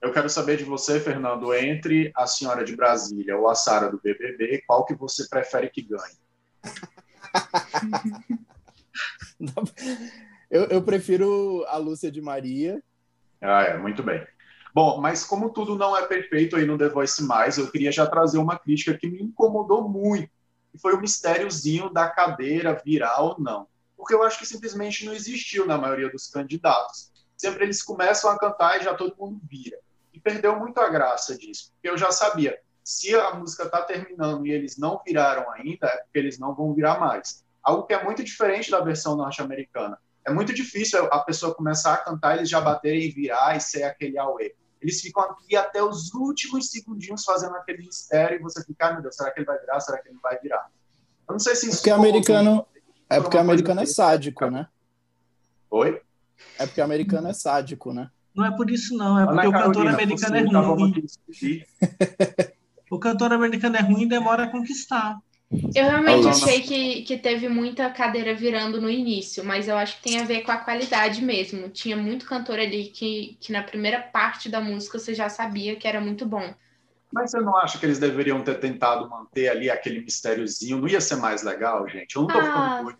Eu 0.00 0.12
quero 0.12 0.30
saber 0.30 0.56
de 0.56 0.64
você, 0.64 1.00
Fernando, 1.00 1.52
entre 1.52 2.12
a 2.14 2.26
senhora 2.28 2.64
de 2.64 2.76
Brasília 2.76 3.36
ou 3.36 3.48
a 3.48 3.56
Sara 3.56 3.90
do 3.90 4.00
BBB, 4.00 4.62
qual 4.66 4.84
que 4.84 4.94
você 4.94 5.28
prefere 5.28 5.68
que 5.68 5.82
ganhe? 5.82 6.16
eu, 10.48 10.64
eu 10.66 10.82
prefiro 10.82 11.64
a 11.68 11.76
Lúcia 11.76 12.10
de 12.10 12.20
Maria. 12.20 12.80
Ah, 13.40 13.62
é, 13.64 13.76
muito 13.76 14.02
bem. 14.02 14.24
Bom, 14.72 15.00
mas 15.00 15.24
como 15.24 15.50
tudo 15.50 15.74
não 15.74 15.96
é 15.96 16.06
perfeito 16.06 16.54
aí 16.54 16.64
no 16.64 16.78
The 16.78 16.90
Voice 16.90 17.22
Mais, 17.24 17.58
eu 17.58 17.70
queria 17.70 17.90
já 17.90 18.06
trazer 18.06 18.38
uma 18.38 18.58
crítica 18.58 18.96
que 18.96 19.08
me 19.08 19.22
incomodou 19.22 19.88
muito, 19.88 20.30
que 20.70 20.78
foi 20.78 20.94
o 20.94 21.00
mistériozinho 21.00 21.90
da 21.90 22.08
cadeira 22.08 22.80
virar 22.84 23.20
ou 23.22 23.40
não 23.40 23.66
porque 23.96 24.14
eu 24.14 24.22
acho 24.22 24.38
que 24.38 24.46
simplesmente 24.46 25.04
não 25.04 25.12
existiu 25.12 25.66
na 25.66 25.78
maioria 25.78 26.10
dos 26.10 26.28
candidatos. 26.28 27.10
Sempre 27.36 27.64
eles 27.64 27.82
começam 27.82 28.30
a 28.30 28.38
cantar 28.38 28.80
e 28.80 28.84
já 28.84 28.94
todo 28.94 29.16
mundo 29.18 29.40
vira. 29.48 29.78
E 30.12 30.20
perdeu 30.20 30.56
muito 30.56 30.78
a 30.78 30.88
graça 30.88 31.36
disso, 31.36 31.72
porque 31.72 31.88
eu 31.88 31.98
já 31.98 32.10
sabia, 32.10 32.58
se 32.82 33.14
a 33.14 33.34
música 33.34 33.64
está 33.64 33.82
terminando 33.82 34.46
e 34.46 34.52
eles 34.52 34.76
não 34.78 35.02
viraram 35.04 35.50
ainda, 35.52 35.88
é 35.88 35.96
porque 35.98 36.18
eles 36.18 36.38
não 36.38 36.54
vão 36.54 36.72
virar 36.72 37.00
mais. 37.00 37.44
Algo 37.62 37.84
que 37.84 37.92
é 37.92 38.02
muito 38.02 38.22
diferente 38.22 38.70
da 38.70 38.80
versão 38.80 39.16
norte-americana. 39.16 39.98
É 40.24 40.32
muito 40.32 40.54
difícil 40.54 41.04
a 41.06 41.18
pessoa 41.20 41.54
começar 41.54 41.94
a 41.94 41.98
cantar, 41.98 42.34
e 42.34 42.38
eles 42.38 42.48
já 42.48 42.60
baterem 42.60 43.02
e 43.02 43.10
virar 43.10 43.56
e 43.56 43.60
ser 43.60 43.82
aquele 43.82 44.18
auê. 44.18 44.54
Eles 44.80 45.00
ficam 45.00 45.22
aqui 45.24 45.56
até 45.56 45.82
os 45.82 46.14
últimos 46.14 46.70
segundinhos 46.70 47.24
fazendo 47.24 47.56
aquele 47.56 47.78
mistério 47.78 48.38
e 48.38 48.42
você 48.42 48.62
fica, 48.64 48.86
ah, 48.86 48.92
meu 48.92 49.02
Deus, 49.02 49.16
será 49.16 49.30
que 49.32 49.40
ele 49.40 49.46
vai 49.46 49.58
virar? 49.58 49.80
Será 49.80 49.98
que 49.98 50.08
ele 50.08 50.14
não 50.14 50.22
vai 50.22 50.38
virar? 50.38 50.70
Eu 51.28 51.32
não 51.32 51.40
sei 51.40 51.56
se 51.56 51.68
isso. 51.68 51.78
Porque 51.78 51.90
americano, 51.90 52.64
é 53.08 53.20
porque 53.20 53.36
o 53.36 53.40
americano 53.40 53.80
é 53.80 53.86
sádico, 53.86 54.50
né? 54.50 54.66
Oi? 55.70 56.00
É 56.58 56.66
porque 56.66 56.80
o 56.80 56.84
americano 56.84 57.28
é 57.28 57.32
sádico, 57.32 57.92
né? 57.92 58.10
Não 58.34 58.44
é 58.44 58.54
por 58.54 58.70
isso, 58.70 58.96
não. 58.96 59.18
É 59.18 59.26
porque 59.26 59.46
o 59.46 59.52
cantor 59.52 59.88
americano 59.88 60.36
é 60.36 60.42
ruim. 60.42 60.94
o 62.90 62.98
cantor 62.98 63.32
americano 63.32 63.76
é 63.76 63.80
ruim 63.80 64.02
e 64.02 64.08
demora 64.08 64.44
a 64.44 64.50
conquistar. 64.50 65.18
Eu 65.50 65.84
realmente 65.84 66.26
achei 66.26 66.60
que, 66.60 67.02
que 67.02 67.16
teve 67.16 67.48
muita 67.48 67.88
cadeira 67.88 68.34
virando 68.34 68.80
no 68.80 68.90
início, 68.90 69.44
mas 69.44 69.68
eu 69.68 69.76
acho 69.76 69.96
que 69.96 70.02
tem 70.02 70.20
a 70.20 70.24
ver 70.24 70.42
com 70.42 70.50
a 70.50 70.56
qualidade 70.56 71.22
mesmo. 71.22 71.68
Tinha 71.68 71.96
muito 71.96 72.26
cantor 72.26 72.58
ali 72.58 72.86
que, 72.86 73.36
que 73.40 73.52
na 73.52 73.62
primeira 73.62 74.00
parte 74.00 74.48
da 74.48 74.60
música 74.60 74.98
você 74.98 75.14
já 75.14 75.28
sabia 75.28 75.76
que 75.76 75.86
era 75.86 76.00
muito 76.00 76.26
bom. 76.26 76.52
Mas 77.16 77.30
você 77.30 77.40
não 77.40 77.56
acha 77.56 77.78
que 77.78 77.86
eles 77.86 77.98
deveriam 77.98 78.42
ter 78.42 78.60
tentado 78.60 79.08
manter 79.08 79.48
ali 79.48 79.70
aquele 79.70 80.02
mistériozinho? 80.02 80.76
Não 80.76 80.86
ia 80.86 81.00
ser 81.00 81.16
mais 81.16 81.42
legal, 81.42 81.88
gente? 81.88 82.14
Eu 82.14 82.22
não 82.22 82.28
tô 82.28 82.38
ah, 82.38 82.42
ficando 82.82 82.98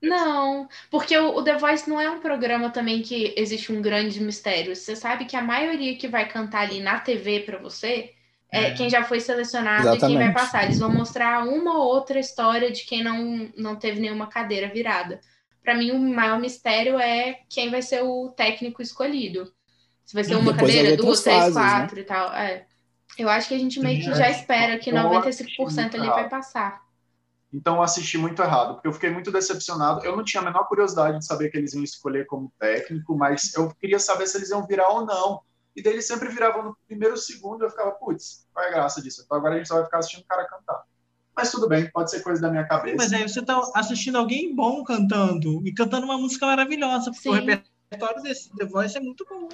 Não, 0.00 0.66
porque 0.90 1.14
o, 1.18 1.36
o, 1.36 1.44
The 1.44 1.58
Voice 1.58 1.86
não 1.86 2.00
é 2.00 2.08
um 2.08 2.18
programa 2.18 2.70
também 2.70 3.02
que 3.02 3.34
existe 3.36 3.70
um 3.70 3.82
grande 3.82 4.22
mistério. 4.22 4.74
Você 4.74 4.96
sabe 4.96 5.26
que 5.26 5.36
a 5.36 5.42
maioria 5.42 5.94
que 5.98 6.08
vai 6.08 6.26
cantar 6.26 6.62
ali 6.62 6.80
na 6.80 6.98
TV 6.98 7.40
para 7.40 7.58
você 7.58 8.14
é, 8.50 8.68
é, 8.68 8.70
quem 8.72 8.88
já 8.88 9.04
foi 9.04 9.20
selecionado 9.20 9.82
Exatamente. 9.82 10.04
e 10.04 10.08
quem 10.08 10.16
vai 10.16 10.32
passar. 10.32 10.64
Eles 10.64 10.78
vão 10.78 10.90
mostrar 10.90 11.46
uma 11.46 11.76
ou 11.76 11.88
outra 11.88 12.18
história 12.18 12.70
de 12.72 12.84
quem 12.84 13.04
não, 13.04 13.52
não 13.54 13.76
teve 13.76 14.00
nenhuma 14.00 14.28
cadeira 14.28 14.68
virada. 14.68 15.20
Para 15.62 15.76
mim, 15.76 15.90
o 15.90 15.98
maior 15.98 16.40
mistério 16.40 16.98
é 16.98 17.40
quem 17.50 17.70
vai 17.70 17.82
ser 17.82 18.02
o 18.02 18.30
técnico 18.30 18.80
escolhido. 18.80 19.52
Se 20.06 20.14
vai 20.14 20.24
ser 20.24 20.36
uma 20.36 20.56
cadeira, 20.56 20.96
duas, 20.96 21.20
três, 21.20 21.38
fases, 21.38 21.54
né? 21.54 21.60
quatro 21.60 21.96
né? 21.96 22.00
e 22.00 22.04
tal. 22.06 22.32
É. 22.32 22.66
Eu 23.18 23.28
acho 23.28 23.48
que 23.48 23.54
a 23.54 23.58
gente 23.58 23.80
meio 23.80 24.00
que 24.00 24.14
já 24.14 24.30
espera 24.30 24.78
que 24.78 24.92
95% 24.92 25.94
ali 25.96 26.08
vai 26.08 26.28
passar. 26.28 26.86
Então 27.52 27.76
eu 27.76 27.82
assisti 27.82 28.16
muito 28.18 28.40
errado, 28.42 28.74
porque 28.74 28.88
eu 28.88 28.92
fiquei 28.92 29.10
muito 29.10 29.32
decepcionado. 29.32 30.04
Eu 30.04 30.16
não 30.16 30.22
tinha 30.22 30.42
a 30.42 30.44
menor 30.44 30.68
curiosidade 30.68 31.18
de 31.18 31.26
saber 31.26 31.50
que 31.50 31.56
eles 31.56 31.72
iam 31.72 31.82
escolher 31.82 32.26
como 32.26 32.52
técnico, 32.58 33.16
mas 33.16 33.54
eu 33.54 33.74
queria 33.74 33.98
saber 33.98 34.26
se 34.26 34.36
eles 34.36 34.50
iam 34.50 34.66
virar 34.66 34.88
ou 34.90 35.04
não. 35.04 35.40
E 35.74 35.82
daí 35.82 35.94
eles 35.94 36.06
sempre 36.06 36.28
viravam 36.28 36.62
no 36.62 36.76
primeiro 36.86 37.16
segundo, 37.16 37.64
eu 37.64 37.70
ficava, 37.70 37.92
putz, 37.92 38.46
qual 38.52 38.64
é 38.64 38.68
a 38.68 38.72
graça 38.72 39.00
disso? 39.00 39.22
Então 39.24 39.36
agora 39.36 39.54
a 39.54 39.58
gente 39.58 39.68
só 39.68 39.76
vai 39.76 39.84
ficar 39.84 39.98
assistindo 39.98 40.22
o 40.22 40.26
cara 40.26 40.46
cantar. 40.46 40.82
Mas 41.34 41.50
tudo 41.50 41.68
bem, 41.68 41.90
pode 41.90 42.10
ser 42.10 42.20
coisa 42.20 42.42
da 42.42 42.50
minha 42.50 42.66
cabeça. 42.66 42.96
Mas 42.96 43.12
aí 43.12 43.26
você 43.26 43.40
está 43.40 43.60
assistindo 43.74 44.18
alguém 44.18 44.54
bom 44.54 44.84
cantando, 44.84 45.66
e 45.66 45.72
cantando 45.72 46.04
uma 46.04 46.18
música 46.18 46.46
maravilhosa, 46.46 47.10
porque 47.12 47.22
Sim. 47.22 47.30
o 47.30 47.34
repertório 47.34 48.22
desse 48.22 48.54
The 48.56 48.66
Voice 48.66 48.96
é 48.96 49.00
muito 49.00 49.24
bom. 49.24 49.48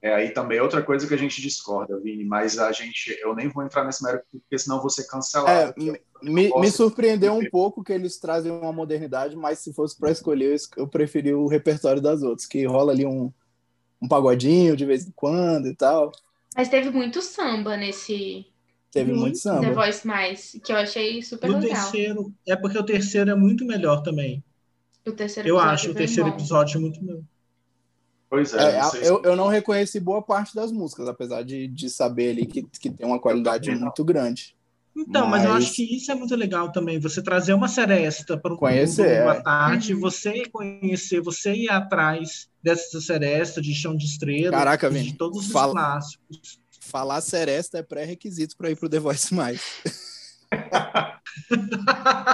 É 0.00 0.14
aí 0.14 0.30
também 0.30 0.60
outra 0.60 0.80
coisa 0.80 1.08
que 1.08 1.14
a 1.14 1.18
gente 1.18 1.42
discorda, 1.42 1.98
Vini, 1.98 2.24
mas 2.24 2.56
a 2.56 2.70
gente, 2.70 3.18
eu 3.20 3.34
nem 3.34 3.48
vou 3.48 3.64
entrar 3.64 3.84
nesse 3.84 4.02
mérito, 4.02 4.26
porque 4.30 4.56
senão 4.56 4.80
você 4.80 5.04
cancelado. 5.04 5.74
É, 5.76 6.00
me, 6.22 6.50
me 6.54 6.70
surpreendeu 6.70 7.34
um 7.34 7.50
pouco 7.50 7.82
que 7.82 7.92
eles 7.92 8.16
trazem 8.16 8.52
uma 8.52 8.72
modernidade, 8.72 9.34
mas 9.36 9.58
se 9.58 9.72
fosse 9.72 9.98
para 9.98 10.12
escolher, 10.12 10.56
eu 10.76 10.86
preferi 10.86 11.34
o 11.34 11.48
repertório 11.48 12.00
das 12.00 12.22
outras, 12.22 12.46
que 12.46 12.64
rola 12.64 12.92
ali 12.92 13.04
um, 13.04 13.32
um 14.00 14.06
pagodinho 14.06 14.76
de 14.76 14.86
vez 14.86 15.04
em 15.04 15.10
quando 15.10 15.66
e 15.66 15.74
tal. 15.74 16.12
Mas 16.56 16.68
teve 16.68 16.90
muito 16.90 17.20
samba 17.20 17.76
nesse. 17.76 18.46
Teve 18.92 19.10
muito, 19.10 19.22
muito 19.22 19.38
samba. 19.38 19.66
The 19.66 19.72
Voice 19.72 20.06
Mais, 20.06 20.60
que 20.64 20.72
eu 20.72 20.76
achei 20.76 21.22
super 21.22 21.50
o 21.50 21.58
legal. 21.58 21.70
Terceiro, 21.70 22.32
é 22.46 22.54
porque 22.54 22.78
o 22.78 22.84
terceiro 22.84 23.30
é 23.30 23.34
muito 23.34 23.64
melhor 23.64 24.02
também. 24.02 24.42
O 25.04 25.12
terceiro 25.12 25.48
eu 25.48 25.58
acho 25.58 25.90
o 25.90 25.94
terceiro 25.94 26.30
bom. 26.30 26.36
episódio 26.36 26.80
muito 26.80 27.02
melhor. 27.04 27.22
Pois 28.30 28.52
é. 28.52 28.78
é 28.78 29.08
eu, 29.08 29.22
eu 29.22 29.34
não 29.34 29.48
reconheci 29.48 29.98
boa 29.98 30.20
parte 30.20 30.54
das 30.54 30.70
músicas, 30.70 31.08
apesar 31.08 31.42
de, 31.42 31.66
de 31.66 31.88
saber 31.88 32.30
ali 32.30 32.46
que, 32.46 32.62
que 32.62 32.90
tem 32.90 33.06
uma 33.06 33.18
qualidade 33.18 33.70
muito 33.70 34.04
grande. 34.04 34.54
Então, 34.94 35.26
mas... 35.26 35.42
mas... 35.42 35.44
eu 35.44 35.52
acho 35.52 35.74
que 35.74 35.96
isso 35.96 36.10
é 36.10 36.14
muito 36.14 36.34
legal 36.34 36.72
também, 36.72 36.98
você 36.98 37.22
trazer 37.22 37.54
uma 37.54 37.68
seresta 37.68 38.36
para 38.36 38.52
o 38.52 38.56
conhecer 38.56 39.22
uma 39.22 39.34
é. 39.34 39.40
tarde, 39.40 39.94
uhum. 39.94 40.00
você 40.00 40.44
conhecer, 40.46 41.20
você 41.20 41.54
ir 41.54 41.70
atrás 41.70 42.48
dessa 42.62 43.00
seresta 43.00 43.62
de 43.62 43.72
chão 43.74 43.96
de 43.96 44.04
estrela, 44.04 44.50
Caraca, 44.50 44.90
de 44.90 45.14
todos 45.14 45.46
os 45.46 45.52
fala... 45.52 45.72
clássicos. 45.72 46.60
Falar 46.80 47.20
seresta 47.20 47.78
é 47.78 47.82
pré-requisito 47.82 48.56
para 48.56 48.70
ir 48.70 48.76
para 48.76 48.86
o 48.86 48.88
The 48.88 48.98
Voice 48.98 49.34
Mais. 49.34 49.60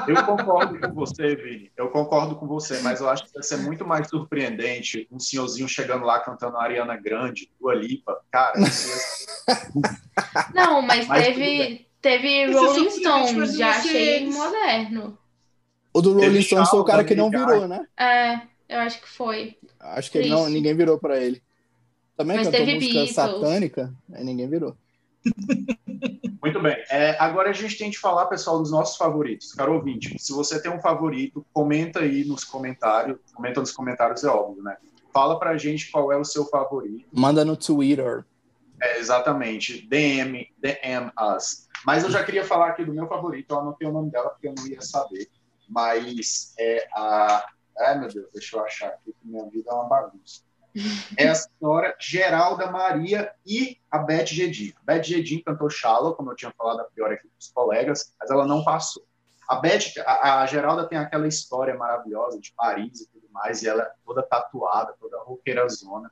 eu 0.09 0.25
concordo 0.25 0.81
com 0.81 0.95
você, 0.95 1.37
Vini. 1.37 1.71
Eu 1.77 1.91
concordo 1.91 2.37
com 2.37 2.47
você, 2.47 2.81
mas 2.81 3.01
eu 3.01 3.09
acho 3.09 3.25
que 3.25 3.33
vai 3.33 3.43
ser 3.43 3.59
muito 3.59 3.87
mais 3.87 4.09
surpreendente 4.09 5.07
um 5.11 5.19
senhorzinho 5.19 5.69
chegando 5.69 6.05
lá 6.05 6.21
cantando 6.21 6.57
Ariana 6.57 6.97
Grande, 6.97 7.51
Dua 7.61 7.75
Lipa. 7.75 8.21
Cara, 8.31 8.55
Não, 10.55 10.83
mas, 10.83 11.07
mas 11.07 11.27
teve, 11.27 11.87
teve 12.01 12.53
Rolling 12.53 12.91
Stones, 12.91 13.57
já 13.57 13.71
achei 13.71 14.31
moderno. 14.31 15.19
O 15.93 16.01
do 16.01 16.15
Rolling 16.15 16.43
Stones 16.43 16.69
foi 16.69 16.81
o 16.81 16.85
cara 16.85 17.05
que 17.05 17.15
não 17.15 17.31
virou, 17.31 17.69
né? 17.69 17.87
É, 17.97 18.41
eu 18.69 18.81
acho 18.81 19.01
que 19.01 19.09
foi. 19.09 19.57
Acho 19.81 20.11
que 20.11 20.29
não, 20.29 20.49
ninguém 20.49 20.75
virou 20.75 20.99
para 20.99 21.21
ele. 21.21 21.43
Também 22.17 22.37
Mas 22.37 22.47
cantou 22.47 22.61
teve 22.61 22.75
música 22.75 22.93
Beatles. 22.93 23.15
satânica, 23.15 23.95
aí 24.13 24.25
ninguém 24.25 24.49
virou. 24.49 24.77
Muito 26.45 26.61
bem. 26.61 26.77
É, 26.91 27.17
agora 27.19 27.49
a 27.49 27.53
gente 27.55 27.79
tem 27.79 27.89
de 27.89 27.99
falar, 27.99 28.27
pessoal, 28.27 28.59
dos 28.59 28.71
nossos 28.71 28.99
favoritos. 28.99 29.55
Caro 29.55 29.77
ouvinte, 29.77 30.15
se 30.19 30.31
você 30.31 30.61
tem 30.61 30.71
um 30.71 30.79
favorito, 30.79 31.43
comenta 31.55 32.01
aí 32.01 32.23
nos 32.23 32.45
comentários. 32.45 33.19
Comenta 33.33 33.61
nos 33.61 33.73
comentários, 33.73 34.23
é 34.25 34.29
óbvio, 34.29 34.63
né? 34.63 34.77
Fala 35.11 35.39
pra 35.39 35.57
gente 35.57 35.91
qual 35.91 36.13
é 36.13 36.19
o 36.19 36.25
seu 36.25 36.45
favorito. 36.45 37.09
Manda 37.11 37.47
no 37.47 37.57
Twitter. 37.57 38.27
É, 38.79 38.99
exatamente. 38.99 39.89
DM, 39.89 40.47
DM 40.59 41.11
us. 41.35 41.67
Mas 41.87 42.05
eu 42.05 42.11
já 42.11 42.23
queria 42.23 42.45
falar 42.45 42.69
aqui 42.69 42.85
do 42.85 42.93
meu 42.93 43.09
favorito. 43.09 43.51
Eu 43.51 43.61
anotei 43.61 43.89
o 43.89 43.93
nome 43.93 44.11
dela 44.11 44.29
porque 44.29 44.49
eu 44.49 44.55
não 44.55 44.67
ia 44.67 44.83
saber. 44.83 45.31
Mas 45.67 46.53
é 46.59 46.87
a. 46.93 47.47
Ai, 47.79 47.99
meu 48.01 48.09
Deus, 48.11 48.27
deixa 48.35 48.59
eu 48.59 48.63
achar 48.63 48.89
aqui 48.89 49.15
que 49.19 49.27
minha 49.27 49.49
vida 49.49 49.71
é 49.71 49.75
uma 49.75 49.89
bagunça. 49.89 50.43
É 51.17 51.29
a 51.29 51.35
senhora 51.35 51.95
Geralda 52.01 52.71
Maria 52.71 53.33
e 53.47 53.79
a 53.91 53.99
Beth 53.99 54.27
Gedin. 54.27 54.73
A 54.83 54.85
Beth 54.85 55.05
Gedin 55.05 55.41
cantou 55.41 55.71
Shallow, 55.71 56.15
como 56.15 56.33
eu 56.33 56.37
tinha 56.37 56.53
falado 56.57 56.81
a 56.81 56.85
pior 56.85 57.13
aqui 57.13 57.29
dos 57.39 57.49
colegas, 57.49 58.13
mas 58.19 58.31
ela 58.31 58.47
não 58.47 58.65
passou. 58.65 59.05
A 59.49 59.57
Beth, 59.57 59.93
a, 60.05 60.41
a 60.41 60.47
Geralda 60.47 60.89
tem 60.89 60.99
aquela 60.99 61.29
história 61.29 61.75
maravilhosa 61.75 62.41
de 62.41 62.53
Paris 62.53 63.03
e 63.03 63.09
tudo 63.09 63.29
mais, 63.31 63.63
e 63.63 63.69
ela 63.69 63.83
é 63.83 63.91
toda 64.05 64.23
tatuada, 64.23 64.95
toda 64.99 65.23
roqueira 65.23 65.69
zona. 65.69 66.11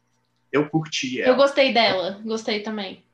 Eu 0.52 0.68
curti 0.68 1.20
ela. 1.20 1.30
Eu 1.32 1.36
gostei 1.36 1.72
dela, 1.72 2.20
gostei 2.24 2.62
também. 2.62 3.04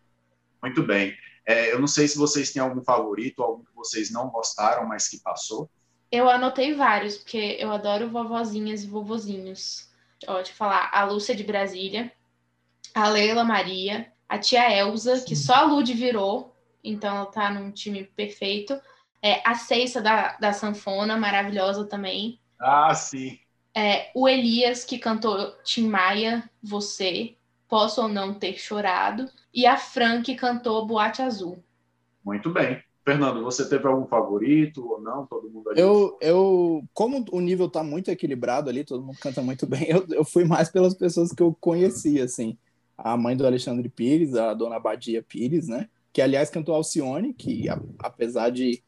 Muito 0.60 0.82
bem. 0.82 1.16
É, 1.46 1.72
eu 1.72 1.78
não 1.78 1.86
sei 1.86 2.06
se 2.06 2.18
vocês 2.18 2.52
têm 2.52 2.60
algum 2.60 2.82
favorito, 2.82 3.42
algum 3.42 3.64
que 3.64 3.74
vocês 3.74 4.10
não 4.10 4.28
gostaram, 4.28 4.86
mas 4.86 5.08
que 5.08 5.18
passou. 5.20 5.70
Eu 6.10 6.28
anotei 6.28 6.74
vários, 6.74 7.16
porque 7.16 7.56
eu 7.58 7.70
adoro 7.70 8.10
vovozinhas 8.10 8.82
e 8.82 8.86
vovozinhos. 8.86 9.87
Ó, 10.26 10.36
deixa 10.36 10.52
eu 10.52 10.56
falar, 10.56 10.90
a 10.92 11.04
Lúcia 11.04 11.34
de 11.34 11.44
Brasília, 11.44 12.12
a 12.94 13.08
Leila 13.08 13.44
Maria, 13.44 14.12
a 14.28 14.38
tia 14.38 14.70
Elza, 14.70 15.24
que 15.24 15.36
só 15.36 15.54
a 15.54 15.62
Lud 15.62 15.92
virou, 15.94 16.54
então 16.82 17.16
ela 17.16 17.26
tá 17.26 17.50
num 17.50 17.70
time 17.70 18.04
perfeito. 18.04 18.80
É, 19.22 19.40
a 19.44 19.54
Ceissa 19.54 20.00
da, 20.00 20.36
da 20.36 20.52
Sanfona, 20.52 21.16
maravilhosa 21.16 21.84
também. 21.86 22.40
Ah, 22.60 22.94
sim. 22.94 23.38
É, 23.74 24.10
o 24.14 24.28
Elias, 24.28 24.84
que 24.84 24.98
cantou 24.98 25.52
Tim 25.62 25.88
Maia, 25.88 26.48
Você, 26.62 27.36
Posso 27.68 28.02
ou 28.02 28.08
Não 28.08 28.34
Ter 28.34 28.58
Chorado. 28.58 29.30
E 29.52 29.66
a 29.66 29.76
Fran, 29.76 30.22
que 30.22 30.34
cantou 30.34 30.86
Boate 30.86 31.22
Azul. 31.22 31.62
Muito 32.24 32.50
bem. 32.50 32.82
Fernando, 33.08 33.42
você 33.42 33.66
teve 33.66 33.86
algum 33.86 34.06
favorito 34.06 34.86
ou 34.86 35.00
não? 35.00 35.26
Todo 35.26 35.48
mundo 35.48 35.70
ali? 35.70 35.80
Eu, 35.80 36.18
eu, 36.20 36.84
como 36.92 37.24
o 37.32 37.40
nível 37.40 37.66
tá 37.66 37.82
muito 37.82 38.10
equilibrado 38.10 38.68
ali, 38.68 38.84
todo 38.84 39.02
mundo 39.02 39.16
canta 39.18 39.40
muito 39.40 39.66
bem, 39.66 39.84
eu, 39.88 40.04
eu 40.10 40.22
fui 40.26 40.44
mais 40.44 40.68
pelas 40.68 40.92
pessoas 40.92 41.32
que 41.32 41.42
eu 41.42 41.56
conhecia, 41.58 42.24
assim. 42.24 42.58
A 42.98 43.16
mãe 43.16 43.34
do 43.34 43.46
Alexandre 43.46 43.88
Pires, 43.88 44.34
a 44.34 44.52
dona 44.52 44.78
Badia 44.78 45.22
Pires, 45.22 45.68
né? 45.68 45.88
Que, 46.12 46.20
aliás, 46.20 46.50
cantou 46.50 46.74
Alcione, 46.74 47.32
que, 47.32 47.66
a, 47.70 47.80
apesar 47.98 48.50
de, 48.50 48.82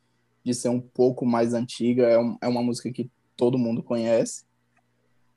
de 0.44 0.52
ser 0.52 0.68
um 0.68 0.82
pouco 0.82 1.24
mais 1.24 1.54
antiga, 1.54 2.06
é, 2.06 2.18
um, 2.18 2.36
é 2.42 2.48
uma 2.48 2.62
música 2.62 2.92
que 2.92 3.10
todo 3.34 3.56
mundo 3.56 3.82
conhece. 3.82 4.44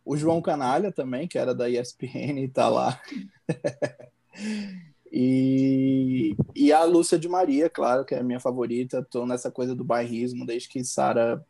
O 0.04 0.17
João 0.17 0.41
Canalha 0.41 0.91
também, 0.91 1.26
que 1.26 1.38
era 1.38 1.56
da 1.56 1.69
ESPN 1.69 2.43
e 2.43 2.50
tá 2.50 2.67
lá. 2.67 3.00
E, 5.15 6.36
e 6.56 6.73
a 6.73 6.84
Lúcia 6.86 7.19
de 7.19 7.30
Maria, 7.30 7.69
claro, 7.69 8.04
que 8.04 8.15
é 8.15 8.19
a 8.19 8.23
minha 8.23 8.39
favorita. 8.39 9.06
Tô 9.12 9.28
nessa 9.28 9.52
coisa 9.52 9.76
do 9.76 9.84
bairrismo 9.84 10.43
desde 10.43 10.67
que 10.67 10.84
Sara 10.84 11.45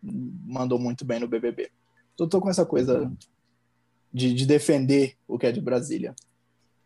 mandou 0.00 0.78
muito 0.78 1.04
bem 1.04 1.18
no 1.18 1.26
BBB. 1.26 1.72
Tô, 2.16 2.28
tô 2.28 2.40
com 2.40 2.48
essa 2.48 2.64
coisa 2.64 3.12
de, 4.14 4.32
de 4.32 4.46
defender 4.46 5.16
o 5.26 5.36
que 5.36 5.46
é 5.46 5.50
de 5.50 5.60
Brasília, 5.60 6.14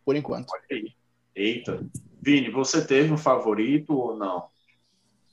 por 0.02 0.16
enquanto. 0.16 0.50
Olha 0.50 0.64
aí. 0.70 0.92
Eita. 1.36 1.86
Vini, 2.22 2.48
você 2.48 2.82
teve 2.82 3.12
um 3.12 3.18
favorito 3.18 3.92
ou 3.92 4.16
não? 4.16 4.46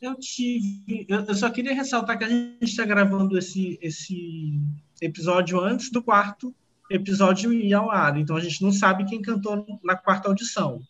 Eu 0.01 0.15
tive. 0.15 1.05
Eu, 1.07 1.21
eu 1.21 1.35
só 1.35 1.49
queria 1.49 1.73
ressaltar 1.73 2.17
que 2.17 2.25
a 2.25 2.29
gente 2.29 2.63
está 2.63 2.83
gravando 2.83 3.37
esse, 3.37 3.79
esse 3.81 4.59
episódio 5.01 5.57
antes 5.61 5.89
do 5.89 6.03
quarto 6.03 6.53
episódio 6.93 7.53
ir 7.53 7.73
ao 7.73 7.89
ar. 7.89 8.17
Então 8.17 8.35
a 8.35 8.39
gente 8.39 8.61
não 8.61 8.71
sabe 8.71 9.05
quem 9.05 9.21
cantou 9.21 9.65
na 9.83 9.95
quarta 9.95 10.27
audição. 10.27 10.81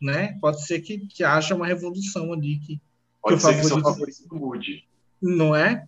Né? 0.00 0.38
Pode 0.40 0.64
ser 0.66 0.80
que, 0.80 0.98
que 0.98 1.22
haja 1.22 1.54
uma 1.54 1.66
revolução 1.66 2.32
ali. 2.32 2.58
Que, 2.58 2.80
Pode 3.20 3.36
que 3.36 3.42
ser 3.42 3.60
que 3.60 3.64
seu 3.64 3.80
favorito 3.80 4.34
mude. 4.34 4.84
Não 5.20 5.54
é? 5.54 5.86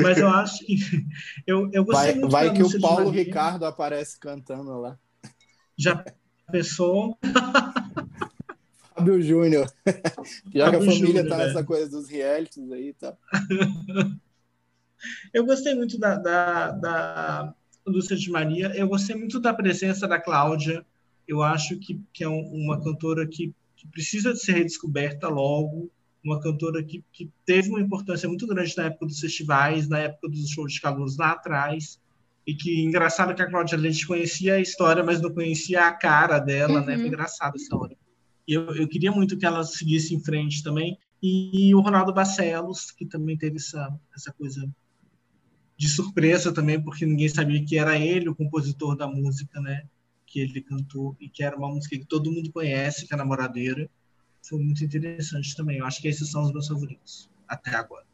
Mas 0.00 0.18
eu 0.18 0.28
acho 0.28 0.64
que. 0.64 0.76
Eu, 1.46 1.70
eu 1.72 1.84
gostei 1.84 2.12
Vai, 2.12 2.14
muito 2.14 2.30
vai 2.30 2.52
que 2.52 2.62
o 2.62 2.80
Paulo. 2.80 3.10
Ricardo 3.10 3.64
aparece 3.64 4.18
cantando 4.18 4.78
lá. 4.80 4.98
Já 5.76 6.04
pensou? 6.50 7.16
Fábio 8.94 9.22
Júnior. 9.22 9.72
Já 10.52 10.70
que 10.70 10.76
a 10.76 10.80
Fábio 10.80 10.80
família 10.80 11.06
Júnior, 11.06 11.28
tá 11.28 11.36
né? 11.36 11.46
nessa 11.46 11.64
coisa 11.64 11.88
dos 11.88 12.08
realities 12.08 12.70
aí, 12.72 12.92
tá? 12.94 13.16
Eu 15.32 15.46
gostei 15.46 15.74
muito 15.74 15.98
da, 15.98 16.16
da, 16.16 16.70
da 16.72 17.54
Lúcia 17.88 18.16
de 18.16 18.30
Maria. 18.30 18.72
Eu 18.74 18.88
gostei 18.88 19.16
muito 19.16 19.40
da 19.40 19.52
presença 19.54 20.06
da 20.06 20.20
Cláudia. 20.20 20.84
Eu 21.26 21.42
acho 21.42 21.78
que, 21.78 22.00
que 22.12 22.24
é 22.24 22.28
um- 22.28 22.50
uma 22.52 22.82
cantora 22.82 23.26
que, 23.26 23.52
que 23.76 23.86
precisa 23.88 24.32
de 24.32 24.40
ser 24.40 24.52
redescoberta 24.52 25.28
logo. 25.28 25.90
Uma 26.24 26.40
cantora 26.40 26.82
que, 26.82 27.04
que 27.12 27.30
teve 27.46 27.68
uma 27.70 27.80
importância 27.80 28.28
muito 28.28 28.46
grande 28.46 28.76
na 28.76 28.84
época 28.84 29.06
dos 29.06 29.20
festivais, 29.20 29.88
na 29.88 29.98
época 30.00 30.28
dos 30.28 30.48
shows 30.50 30.72
de 30.72 30.80
calouros 30.80 31.16
lá 31.16 31.32
atrás. 31.32 32.00
E 32.46 32.54
que 32.54 32.82
engraçado 32.82 33.34
que 33.34 33.42
a 33.42 33.50
Cláudia 33.50 33.76
Leite 33.78 34.06
conhecia 34.06 34.54
a 34.54 34.60
história, 34.60 35.04
mas 35.04 35.20
não 35.20 35.32
conhecia 35.32 35.86
a 35.86 35.92
cara 35.92 36.38
dela, 36.38 36.80
né? 36.80 36.94
Uhum. 36.94 37.00
Foi 37.00 37.08
engraçado 37.08 37.56
essa 37.56 37.76
hora. 37.76 37.94
E 38.46 38.54
eu, 38.54 38.74
eu 38.74 38.88
queria 38.88 39.12
muito 39.12 39.36
que 39.36 39.44
ela 39.44 39.62
seguisse 39.64 40.14
em 40.14 40.20
frente 40.24 40.62
também. 40.62 40.98
E, 41.22 41.74
o 41.74 41.80
Ronaldo 41.80 42.14
Barcelos, 42.14 42.90
que 42.90 43.04
também 43.04 43.36
teve 43.36 43.56
essa, 43.56 43.88
essa 44.16 44.32
coisa 44.32 44.66
de 45.78 45.88
surpresa 45.88 46.52
também, 46.52 46.82
porque 46.82 47.06
ninguém 47.06 47.28
sabia 47.28 47.64
que 47.64 47.78
era 47.78 47.96
ele 47.96 48.28
o 48.28 48.34
compositor 48.34 48.96
da 48.96 49.06
música, 49.06 49.60
né? 49.60 49.84
Que 50.26 50.40
ele 50.40 50.60
cantou 50.60 51.16
e 51.20 51.28
que 51.28 51.44
era 51.44 51.56
uma 51.56 51.68
música 51.68 51.96
que 51.96 52.04
todo 52.04 52.32
mundo 52.32 52.52
conhece, 52.52 53.06
que 53.06 53.14
é 53.14 53.16
a 53.16 53.18
Namoradeira. 53.18 53.88
Foi 54.42 54.58
muito 54.58 54.84
interessante 54.84 55.56
também. 55.56 55.78
Eu 55.78 55.86
acho 55.86 56.02
que 56.02 56.08
esses 56.08 56.32
são 56.32 56.42
os 56.42 56.52
meus 56.52 56.66
favoritos 56.66 57.30
até 57.46 57.76
agora. 57.76 58.04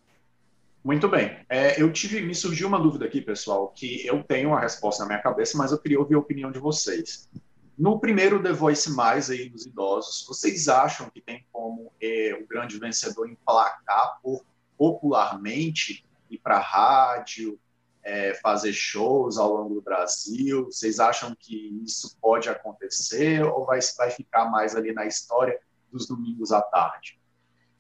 Muito 0.85 1.09
bem. 1.09 1.39
É, 1.49 1.81
eu 1.81 1.91
tive, 1.91 2.21
me 2.21 2.35
surgiu 2.35 2.69
uma 2.69 2.79
dúvida 2.79 3.07
aqui, 3.07 3.23
pessoal, 3.23 3.69
que 3.69 4.07
eu 4.07 4.23
tenho 4.23 4.53
a 4.53 4.61
resposta 4.61 5.03
na 5.03 5.09
minha 5.09 5.23
cabeça, 5.23 5.57
mas 5.57 5.73
eu 5.73 5.79
queria 5.79 5.99
ouvir 5.99 6.17
a 6.17 6.19
opinião 6.19 6.53
de 6.53 6.59
vocês. 6.59 7.31
No 7.79 7.99
primeiro 7.99 8.43
The 8.43 8.53
Voice 8.53 8.91
Mais 8.91 9.31
aí 9.31 9.49
dos 9.49 9.65
idosos, 9.65 10.27
vocês 10.29 10.69
acham 10.69 11.09
que 11.09 11.23
tem 11.23 11.47
como 11.51 11.91
é, 11.99 12.39
o 12.39 12.47
grande 12.47 12.79
vencedor 12.79 13.27
emplacar 13.27 14.21
por 14.23 14.45
popularmente 14.77 16.05
ir 16.35 16.39
para 16.39 16.59
rádio, 16.59 17.59
é, 18.03 18.35
fazer 18.35 18.73
shows 18.73 19.39
ao 19.39 19.53
longo 19.53 19.75
do 19.75 19.83
Brasil? 19.83 20.67
Vocês 20.67 21.01
acham 21.01 21.35
que 21.39 21.83
isso 21.83 22.17
pode 22.21 22.49
acontecer 22.49 23.43
ou 23.43 23.65
vai, 23.65 23.81
vai 23.97 24.11
ficar 24.11 24.51
mais 24.51 24.77
ali 24.77 24.93
na 24.93 25.07
história 25.07 25.59
dos 25.91 26.07
domingos 26.07 26.53
à 26.53 26.61
tarde? 26.61 27.19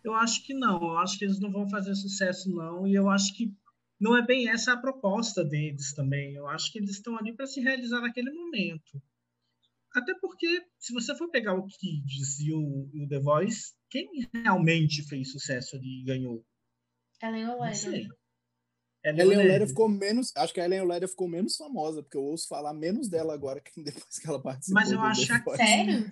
Eu 0.02 0.14
acho 0.14 0.44
que 0.44 0.54
não. 0.54 0.82
Eu 0.82 0.98
acho 0.98 1.18
que 1.18 1.24
eles 1.24 1.40
não 1.40 1.50
vão 1.50 1.68
fazer 1.68 1.94
sucesso, 1.94 2.50
não. 2.54 2.86
E 2.86 2.94
eu 2.94 3.08
acho 3.08 3.34
que 3.34 3.54
não 3.98 4.16
é 4.16 4.22
bem 4.22 4.48
essa 4.48 4.72
a 4.72 4.76
proposta 4.76 5.44
deles 5.44 5.94
também. 5.94 6.34
Eu 6.34 6.48
acho 6.48 6.70
que 6.72 6.78
eles 6.78 6.90
estão 6.90 7.18
ali 7.18 7.32
para 7.32 7.46
se 7.46 7.60
realizar 7.60 8.00
naquele 8.00 8.30
momento. 8.30 9.02
Até 9.94 10.12
porque, 10.20 10.66
se 10.78 10.92
você 10.92 11.16
for 11.16 11.30
pegar 11.30 11.54
o 11.54 11.66
Kids 11.66 12.40
e 12.40 12.52
o, 12.52 12.90
e 12.92 13.04
o 13.04 13.08
The 13.08 13.20
Voice, 13.20 13.72
quem 13.88 14.28
realmente 14.34 15.02
fez 15.04 15.30
sucesso 15.30 15.76
ali 15.76 16.00
e 16.00 16.04
ganhou? 16.04 16.44
Ellen 17.22 17.46
Não 17.46 18.23
A 19.04 19.10
Ellen 19.10 19.38
Oléria 19.38 19.66
ficou 19.66 19.88
menos. 19.88 20.32
Acho 20.36 20.54
que 20.54 20.60
a 20.60 20.64
Ellen 20.64 20.80
Oléria 20.82 21.06
ficou 21.08 21.28
menos 21.28 21.56
famosa, 21.56 22.02
porque 22.02 22.16
eu 22.16 22.22
ouço 22.24 22.48
falar 22.48 22.72
menos 22.72 23.08
dela 23.08 23.34
agora 23.34 23.60
que 23.60 23.70
depois 23.82 24.18
que 24.18 24.26
ela 24.28 24.40
participou. 24.40 24.80
Mas 24.80 24.90
eu 24.92 25.00
acho 25.00 25.26
que-. 25.44 25.56
Sério? 25.56 26.10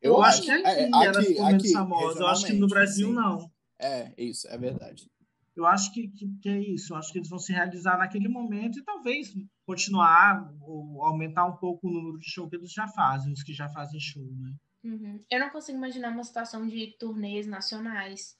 Eu, 0.00 0.14
Eu 0.14 0.22
acho 0.22 0.38
acho. 0.38 0.42
que 0.42 0.50
aqui, 0.52 0.66
É, 0.68 0.82
ela 0.88 1.10
aqui- 1.10 1.26
ficou 1.28 1.46
menos 1.46 1.64
aqui, 1.64 1.72
famosa. 1.72 2.20
Eu 2.20 2.26
acho 2.28 2.46
que 2.46 2.52
no 2.54 2.66
Brasil 2.68 3.08
sim. 3.08 3.14
não. 3.14 3.50
É, 3.80 4.12
isso, 4.16 4.46
é 4.48 4.56
verdade. 4.58 5.10
Eu 5.54 5.66
acho 5.66 5.92
que, 5.92 6.08
que, 6.08 6.28
que 6.40 6.48
é 6.48 6.58
isso. 6.58 6.92
Eu 6.92 6.96
acho 6.96 7.12
que 7.12 7.18
eles 7.18 7.28
vão 7.28 7.38
se 7.38 7.52
realizar 7.52 7.98
naquele 7.98 8.26
momento 8.28 8.78
e 8.78 8.84
talvez 8.84 9.32
continuar 9.66 10.50
ou 10.62 11.02
aumentar 11.04 11.44
um 11.46 11.56
pouco 11.56 11.88
o 11.88 11.92
número 11.92 12.18
de 12.18 12.28
show 12.30 12.48
que 12.48 12.56
eles 12.56 12.72
já 12.72 12.88
fazem, 12.88 13.32
os 13.32 13.42
que 13.42 13.52
já 13.52 13.68
fazem 13.68 14.00
show, 14.00 14.24
né? 14.24 14.54
Uhum. 14.84 15.22
Eu 15.30 15.40
não 15.40 15.50
consigo 15.50 15.76
imaginar 15.78 16.10
uma 16.10 16.24
situação 16.24 16.66
de 16.66 16.96
turnês 16.98 17.46
nacionais, 17.46 18.34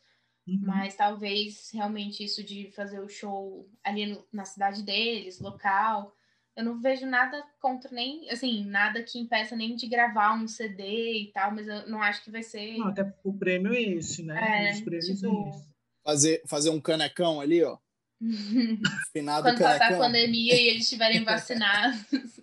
Uhum. 0.46 0.60
mas 0.62 0.96
talvez 0.96 1.70
realmente 1.72 2.24
isso 2.24 2.42
de 2.42 2.70
fazer 2.72 2.98
o 3.00 3.08
show 3.08 3.68
ali 3.84 4.06
no- 4.06 4.26
na 4.32 4.44
cidade 4.44 4.82
deles, 4.82 5.38
local. 5.40 6.16
Eu 6.56 6.64
não 6.64 6.80
vejo 6.80 7.06
nada 7.06 7.42
contra 7.60 7.90
nem, 7.92 8.28
assim, 8.28 8.64
nada 8.64 9.02
que 9.02 9.18
impeça 9.18 9.54
nem 9.56 9.74
de 9.76 9.86
gravar 9.86 10.34
um 10.34 10.46
CD 10.48 10.82
e 11.22 11.32
tal, 11.32 11.54
mas 11.54 11.66
eu 11.68 11.88
não 11.88 12.02
acho 12.02 12.22
que 12.24 12.30
vai 12.30 12.42
ser. 12.42 12.76
Não, 12.76 12.88
até 12.88 13.10
o 13.22 13.32
prêmio 13.32 13.72
é 13.72 13.80
esse, 13.80 14.22
né? 14.22 14.68
É, 14.68 14.72
Os 14.72 14.80
prêmios 14.80 15.20
tipo, 15.20 15.46
é 15.46 15.48
esse. 15.50 15.68
Fazer, 16.04 16.42
fazer 16.46 16.70
um 16.70 16.80
canecão 16.80 17.40
ali, 17.40 17.62
ó. 17.62 17.78
Quando 19.42 19.58
passar 19.58 19.92
a 19.94 19.98
pandemia 19.98 20.54
e 20.54 20.68
eles 20.68 20.82
estiverem 20.84 21.22
vacinados. 21.24 22.40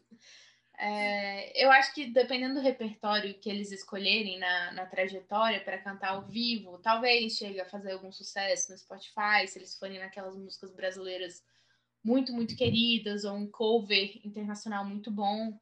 É, 0.82 1.62
eu 1.62 1.70
acho 1.72 1.94
que 1.94 2.06
dependendo 2.06 2.54
do 2.56 2.62
repertório 2.62 3.38
que 3.38 3.50
eles 3.50 3.70
escolherem 3.70 4.40
na, 4.40 4.72
na 4.72 4.86
trajetória 4.86 5.62
para 5.62 5.78
cantar 5.78 6.12
ao 6.12 6.26
vivo, 6.26 6.78
talvez 6.78 7.34
chegue 7.34 7.60
a 7.60 7.66
fazer 7.66 7.92
algum 7.92 8.14
sucesso 8.14 8.72
no 8.72 8.78
Spotify, 8.78 9.46
se 9.46 9.60
eles 9.60 9.78
forem 9.78 10.00
naquelas 10.00 10.38
músicas 10.38 10.72
brasileiras 10.72 11.44
muito, 12.02 12.32
muito 12.32 12.56
queridas, 12.56 13.26
ou 13.26 13.36
um 13.36 13.46
cover 13.46 14.26
internacional 14.26 14.86
muito 14.86 15.12
bom, 15.12 15.60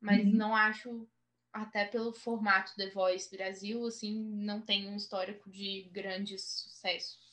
mas 0.00 0.26
uhum. 0.26 0.32
não 0.32 0.56
acho, 0.56 1.08
até 1.52 1.84
pelo 1.84 2.12
formato 2.12 2.74
The 2.74 2.90
Voice 2.90 3.30
Brasil, 3.30 3.86
assim, 3.86 4.20
não 4.20 4.60
tem 4.60 4.88
um 4.88 4.96
histórico 4.96 5.48
de 5.48 5.88
grandes 5.92 6.42
sucessos. 6.42 7.25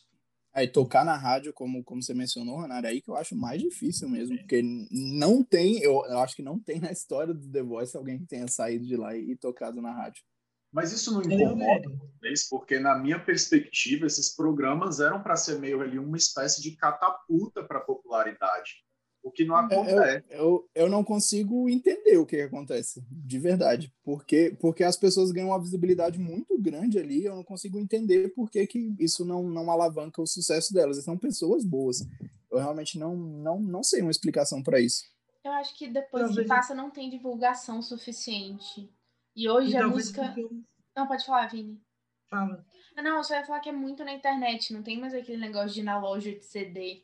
Aí 0.54 0.68
tocar 0.68 1.04
na 1.04 1.18
rádio, 1.18 1.52
como, 1.52 1.84
como 1.84 2.02
você 2.02 2.14
mencionou, 2.14 2.62
Renato, 2.62 2.86
é 2.86 2.92
aí 2.92 3.02
que 3.02 3.10
eu 3.10 3.16
acho 3.16 3.36
mais 3.36 3.60
difícil 3.60 4.08
mesmo, 4.08 4.38
porque 4.38 4.62
não 4.92 5.44
tem, 5.44 5.80
eu, 5.80 6.06
eu 6.06 6.20
acho 6.20 6.36
que 6.36 6.44
não 6.44 6.60
tem 6.60 6.80
na 6.80 6.92
história 6.92 7.34
do 7.34 7.52
The 7.52 7.64
Voice 7.64 7.98
alguém 7.98 8.20
que 8.20 8.28
tenha 8.28 8.48
saído 8.48 8.86
de 8.86 8.96
lá 8.96 9.16
e, 9.16 9.32
e 9.32 9.36
tocado 9.36 9.82
na 9.82 9.92
rádio. 9.92 10.24
Mas 10.72 10.92
isso 10.92 11.12
não 11.12 11.22
incomoda 11.22 11.90
vocês, 11.90 12.48
porque 12.50 12.80
na 12.80 12.98
minha 12.98 13.20
perspectiva 13.20 14.06
esses 14.06 14.36
programas 14.36 15.00
eram 15.00 15.22
para 15.22 15.36
ser 15.36 15.60
meio 15.60 15.82
ali 15.82 15.98
uma 15.98 16.18
espécie 16.18 16.62
de 16.62 16.76
catapulta 16.76 17.64
para 17.64 17.80
a 17.80 17.84
popularidade. 17.84 18.84
O 19.24 19.32
que 19.32 19.46
não 19.46 19.56
acontece. 19.56 20.26
Eu, 20.30 20.38
eu, 20.38 20.70
eu, 20.76 20.90
não 20.90 21.02
consigo 21.02 21.70
entender 21.70 22.18
o 22.18 22.26
que, 22.26 22.36
que, 22.36 22.42
acontece, 22.42 23.02
de 23.10 23.40
verdade. 23.40 23.92
Porque, 24.04 24.56
porque 24.60 24.84
as 24.84 24.98
pessoas 24.98 25.32
ganham 25.32 25.50
uma 25.50 25.62
visibilidade 25.62 26.20
muito 26.20 26.60
grande 26.60 27.00
ali, 27.00 27.24
eu 27.24 27.34
não 27.34 27.44
consigo 27.44 27.80
entender 27.80 28.34
por 28.34 28.52
que, 28.52 28.68
que 28.68 28.94
isso 29.00 29.24
não, 29.24 29.44
não 29.44 29.72
alavanca 29.72 30.22
o 30.22 30.28
sucesso 30.28 30.74
delas. 30.74 31.02
São 31.02 31.18
pessoas 31.18 31.64
boas. 31.64 32.06
Eu 32.52 32.58
realmente 32.58 33.00
não, 33.00 33.16
não, 33.16 33.62
não 33.62 33.82
sei 33.82 34.02
uma 34.02 34.12
explicação 34.12 34.62
para 34.62 34.82
isso. 34.82 35.06
Eu 35.42 35.54
acho 35.54 35.74
que 35.78 35.88
depois 35.88 36.36
que 36.36 36.44
passa 36.44 36.76
não 36.76 36.92
tem 36.92 37.10
divulgação 37.10 37.82
suficiente. 37.82 38.92
E 39.34 39.50
hoje 39.50 39.72
e 39.72 39.78
a 39.78 39.88
música. 39.88 40.34
Eu... 40.36 40.52
Não, 40.96 41.08
pode 41.08 41.26
falar, 41.26 41.48
Vini. 41.48 41.82
Fala. 42.30 42.66
Ah, 42.96 43.02
não, 43.02 43.18
eu 43.18 43.24
só 43.24 43.36
ia 43.36 43.46
falar 43.46 43.62
que 43.62 43.70
é 43.70 43.74
muito 43.74 44.04
na 44.04 44.14
internet, 44.14 44.74
não 44.74 44.84
tem 44.84 45.00
mais 45.00 45.14
aquele 45.14 45.40
negócio 45.40 45.74
de 45.74 45.80
ir 45.80 45.84
na 45.84 46.00
loja 46.00 46.32
de 46.32 46.44
CD 46.44 47.04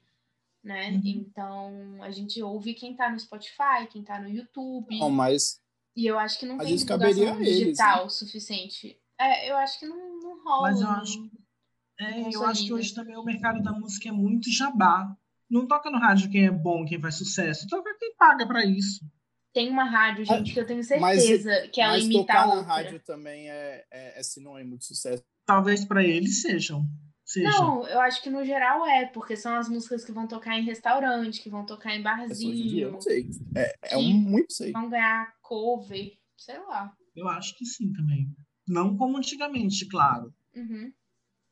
né? 0.63 0.91
Uhum. 0.91 1.01
Então 1.05 2.03
a 2.03 2.11
gente 2.11 2.41
ouve 2.41 2.73
quem 2.73 2.95
tá 2.95 3.09
no 3.09 3.19
Spotify, 3.19 3.87
quem 3.89 4.03
tá 4.03 4.19
no 4.19 4.29
YouTube. 4.29 4.99
Não, 4.99 5.09
mas. 5.09 5.61
E 5.95 6.05
eu 6.05 6.17
acho 6.17 6.39
que 6.39 6.45
não 6.45 6.57
tem 6.57 6.75
divulgação 6.75 7.41
digital 7.41 8.01
eles, 8.01 8.03
né? 8.03 8.09
suficiente. 8.09 8.97
É, 9.19 9.51
eu 9.51 9.57
acho 9.57 9.79
que 9.79 9.85
não, 9.85 9.97
não 10.21 10.43
rola. 10.43 10.71
Mas 10.71 10.81
eu 10.81 10.87
acho, 10.87 11.31
é, 11.99 12.35
eu 12.35 12.45
acho 12.45 12.65
que 12.65 12.73
hoje 12.73 12.93
também 12.93 13.17
o 13.17 13.23
mercado 13.23 13.61
da 13.61 13.73
música 13.73 14.09
é 14.09 14.11
muito 14.11 14.51
jabá. 14.51 15.15
Não 15.49 15.67
toca 15.67 15.89
no 15.89 15.97
rádio 15.97 16.29
quem 16.29 16.45
é 16.45 16.51
bom, 16.51 16.85
quem 16.85 17.01
faz 17.01 17.15
sucesso, 17.15 17.67
toca 17.67 17.97
quem 17.97 18.15
paga 18.15 18.47
para 18.47 18.63
isso. 18.63 19.03
Tem 19.51 19.67
uma 19.67 19.83
rádio, 19.83 20.23
gente, 20.23 20.53
que 20.53 20.59
eu 20.59 20.65
tenho 20.65 20.83
certeza 20.83 21.49
mas, 21.49 21.69
que 21.71 21.81
ela 21.81 21.93
mas 21.93 22.05
imita 22.05 22.19
tocar 22.19 22.43
a 22.43 22.45
outra. 22.45 22.61
na 22.61 22.67
rádio 22.67 22.99
também 22.99 23.49
é, 23.49 23.83
é, 23.91 24.19
é 24.19 24.23
sinônimo 24.23 24.77
de 24.77 24.85
sucesso. 24.85 25.23
Talvez 25.43 25.83
para 25.83 26.03
eles 26.03 26.43
sejam. 26.43 26.85
Seja. 27.29 27.47
Não, 27.47 27.87
eu 27.87 27.99
acho 27.99 28.23
que 28.23 28.29
no 28.31 28.43
geral 28.43 28.83
é, 28.87 29.05
porque 29.05 29.37
são 29.37 29.53
as 29.53 29.69
músicas 29.69 30.03
que 30.03 30.11
vão 30.11 30.27
tocar 30.27 30.57
em 30.57 30.63
restaurante, 30.63 31.43
que 31.43 31.49
vão 31.49 31.63
tocar 31.63 31.95
em 31.95 32.01
barzinho. 32.01 32.51
Hoje 32.51 32.61
em 32.63 32.67
dia, 32.67 32.85
eu 32.85 32.91
não 32.91 32.99
sei. 32.99 33.29
É, 33.55 33.75
é 33.83 33.97
um 33.97 34.13
muito 34.13 34.51
sei. 34.51 34.71
Vão 34.71 34.89
ganhar 34.89 35.31
cover, 35.39 36.17
sei 36.35 36.57
lá. 36.57 36.91
Eu 37.15 37.27
acho 37.27 37.55
que 37.55 37.67
sim 37.67 37.93
também. 37.93 38.35
Não 38.67 38.97
como 38.97 39.15
antigamente, 39.15 39.87
claro. 39.87 40.33
Uhum. 40.55 40.91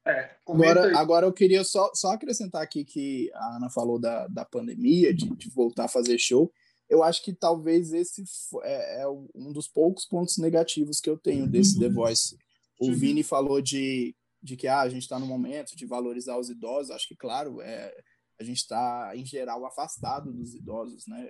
É, 0.03 0.35
agora, 0.47 0.97
agora 0.97 1.25
eu 1.27 1.33
queria 1.33 1.63
só, 1.63 1.91
só 1.93 2.13
acrescentar 2.13 2.63
aqui 2.63 2.83
que 2.83 3.29
a 3.35 3.57
Ana 3.57 3.69
falou 3.69 3.99
da, 3.99 4.27
da 4.29 4.43
pandemia, 4.43 5.13
de, 5.13 5.29
de 5.29 5.47
voltar 5.47 5.85
a 5.85 5.89
fazer 5.89 6.17
show. 6.17 6.51
Eu 6.89 7.03
acho 7.03 7.23
que 7.23 7.33
talvez 7.33 7.93
esse 7.93 8.23
é, 8.63 9.03
é 9.03 9.07
um 9.07 9.53
dos 9.53 9.67
poucos 9.67 10.07
pontos 10.07 10.39
negativos 10.39 10.99
que 10.99 11.09
eu 11.09 11.19
tenho 11.19 11.45
desse 11.45 11.75
uhum. 11.75 11.81
The 11.81 11.89
Voice. 11.89 12.35
O 12.79 12.87
uhum. 12.87 12.95
Vini 12.95 13.21
falou 13.21 13.61
de 13.61 14.15
de 14.41 14.55
que 14.55 14.67
ah, 14.67 14.81
a 14.81 14.89
gente 14.89 15.03
está 15.03 15.19
no 15.19 15.25
momento 15.25 15.75
de 15.75 15.85
valorizar 15.85 16.37
os 16.37 16.49
idosos, 16.49 16.91
acho 16.91 17.07
que, 17.07 17.15
claro, 17.15 17.61
é, 17.61 17.93
a 18.39 18.43
gente 18.43 18.57
está, 18.57 19.11
em 19.15 19.25
geral, 19.25 19.65
afastado 19.65 20.31
dos 20.31 20.53
idosos, 20.53 21.07
né? 21.07 21.29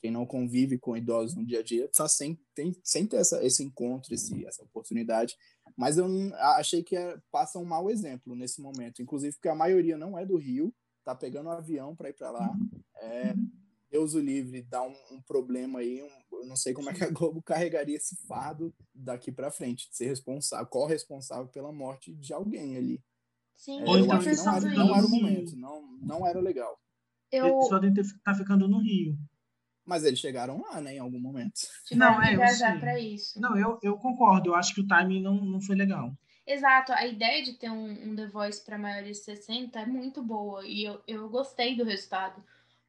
Quem 0.00 0.10
não 0.10 0.26
convive 0.26 0.78
com 0.78 0.96
idosos 0.96 1.36
no 1.36 1.46
dia 1.46 1.60
a 1.60 1.62
dia 1.62 1.84
está 1.84 2.08
sem, 2.08 2.36
tem, 2.54 2.76
sem 2.82 3.06
ter 3.06 3.18
essa, 3.18 3.44
esse 3.44 3.62
encontro, 3.62 4.12
esse, 4.12 4.44
essa 4.44 4.64
oportunidade. 4.64 5.36
Mas 5.76 5.96
eu 5.96 6.06
achei 6.56 6.82
que 6.82 6.96
é, 6.96 7.16
passa 7.30 7.58
um 7.58 7.64
mau 7.64 7.88
exemplo 7.88 8.34
nesse 8.34 8.60
momento, 8.60 9.00
inclusive 9.00 9.34
porque 9.34 9.48
a 9.48 9.54
maioria 9.54 9.96
não 9.96 10.18
é 10.18 10.26
do 10.26 10.36
Rio, 10.36 10.74
está 10.98 11.14
pegando 11.14 11.48
um 11.48 11.52
avião 11.52 11.94
para 11.94 12.10
ir 12.10 12.14
para 12.14 12.30
lá. 12.32 12.52
É, 12.96 13.34
Deus 13.92 14.14
o 14.14 14.20
livre, 14.20 14.62
dá 14.62 14.82
um, 14.82 14.96
um 15.10 15.20
problema 15.20 15.80
aí, 15.80 16.02
um, 16.02 16.38
eu 16.38 16.46
não 16.46 16.56
sei 16.56 16.72
como 16.72 16.88
é 16.88 16.94
que 16.94 17.04
a 17.04 17.10
Globo 17.12 17.42
carregaria 17.42 17.96
esse 17.96 18.16
fardo 18.26 18.74
daqui 18.94 19.30
para 19.30 19.50
frente, 19.50 19.90
de 19.90 19.96
ser 19.96 20.06
responsável, 20.06 20.66
corresponsável 20.66 21.46
pela 21.46 21.70
morte 21.70 22.14
de 22.14 22.32
alguém 22.32 22.76
ali. 22.76 23.04
Sim, 23.54 23.82
é, 23.82 23.84
eu 23.84 24.10
acho 24.10 24.30
que 24.30 24.36
não 24.36 24.56
era, 24.56 24.70
não 24.70 24.96
era 24.96 25.06
o 25.06 25.10
momento, 25.10 25.56
não, 25.56 25.82
não 26.00 26.26
era 26.26 26.40
legal. 26.40 26.80
Eu... 27.30 27.46
Eles 27.46 27.68
podem 27.68 27.92
estar 27.92 28.18
tá 28.24 28.34
ficando 28.34 28.66
no 28.66 28.80
Rio. 28.80 29.16
Mas 29.84 30.04
eles 30.04 30.20
chegaram 30.20 30.62
lá, 30.62 30.80
né, 30.80 30.94
em 30.94 30.98
algum 30.98 31.20
momento. 31.20 31.60
Tiveram 31.86 32.12
não, 32.12 32.22
é, 32.22 32.36
viajar 32.36 32.78
para 32.80 32.98
isso. 32.98 33.38
Não, 33.40 33.58
eu, 33.58 33.78
eu 33.82 33.96
concordo, 33.98 34.50
eu 34.50 34.54
acho 34.54 34.74
que 34.74 34.80
o 34.80 34.86
timing 34.86 35.20
não, 35.20 35.34
não 35.44 35.60
foi 35.60 35.76
legal. 35.76 36.16
Exato, 36.46 36.92
a 36.92 37.06
ideia 37.06 37.42
de 37.42 37.54
ter 37.54 37.70
um, 37.70 37.90
um 37.90 38.16
The 38.16 38.28
Voice 38.28 38.64
para 38.64 38.78
maiores 38.78 39.18
de 39.18 39.24
60 39.24 39.78
é 39.78 39.86
muito 39.86 40.22
boa 40.22 40.66
e 40.66 40.84
eu, 40.84 41.02
eu 41.06 41.28
gostei 41.28 41.76
do 41.76 41.84
resultado. 41.84 42.42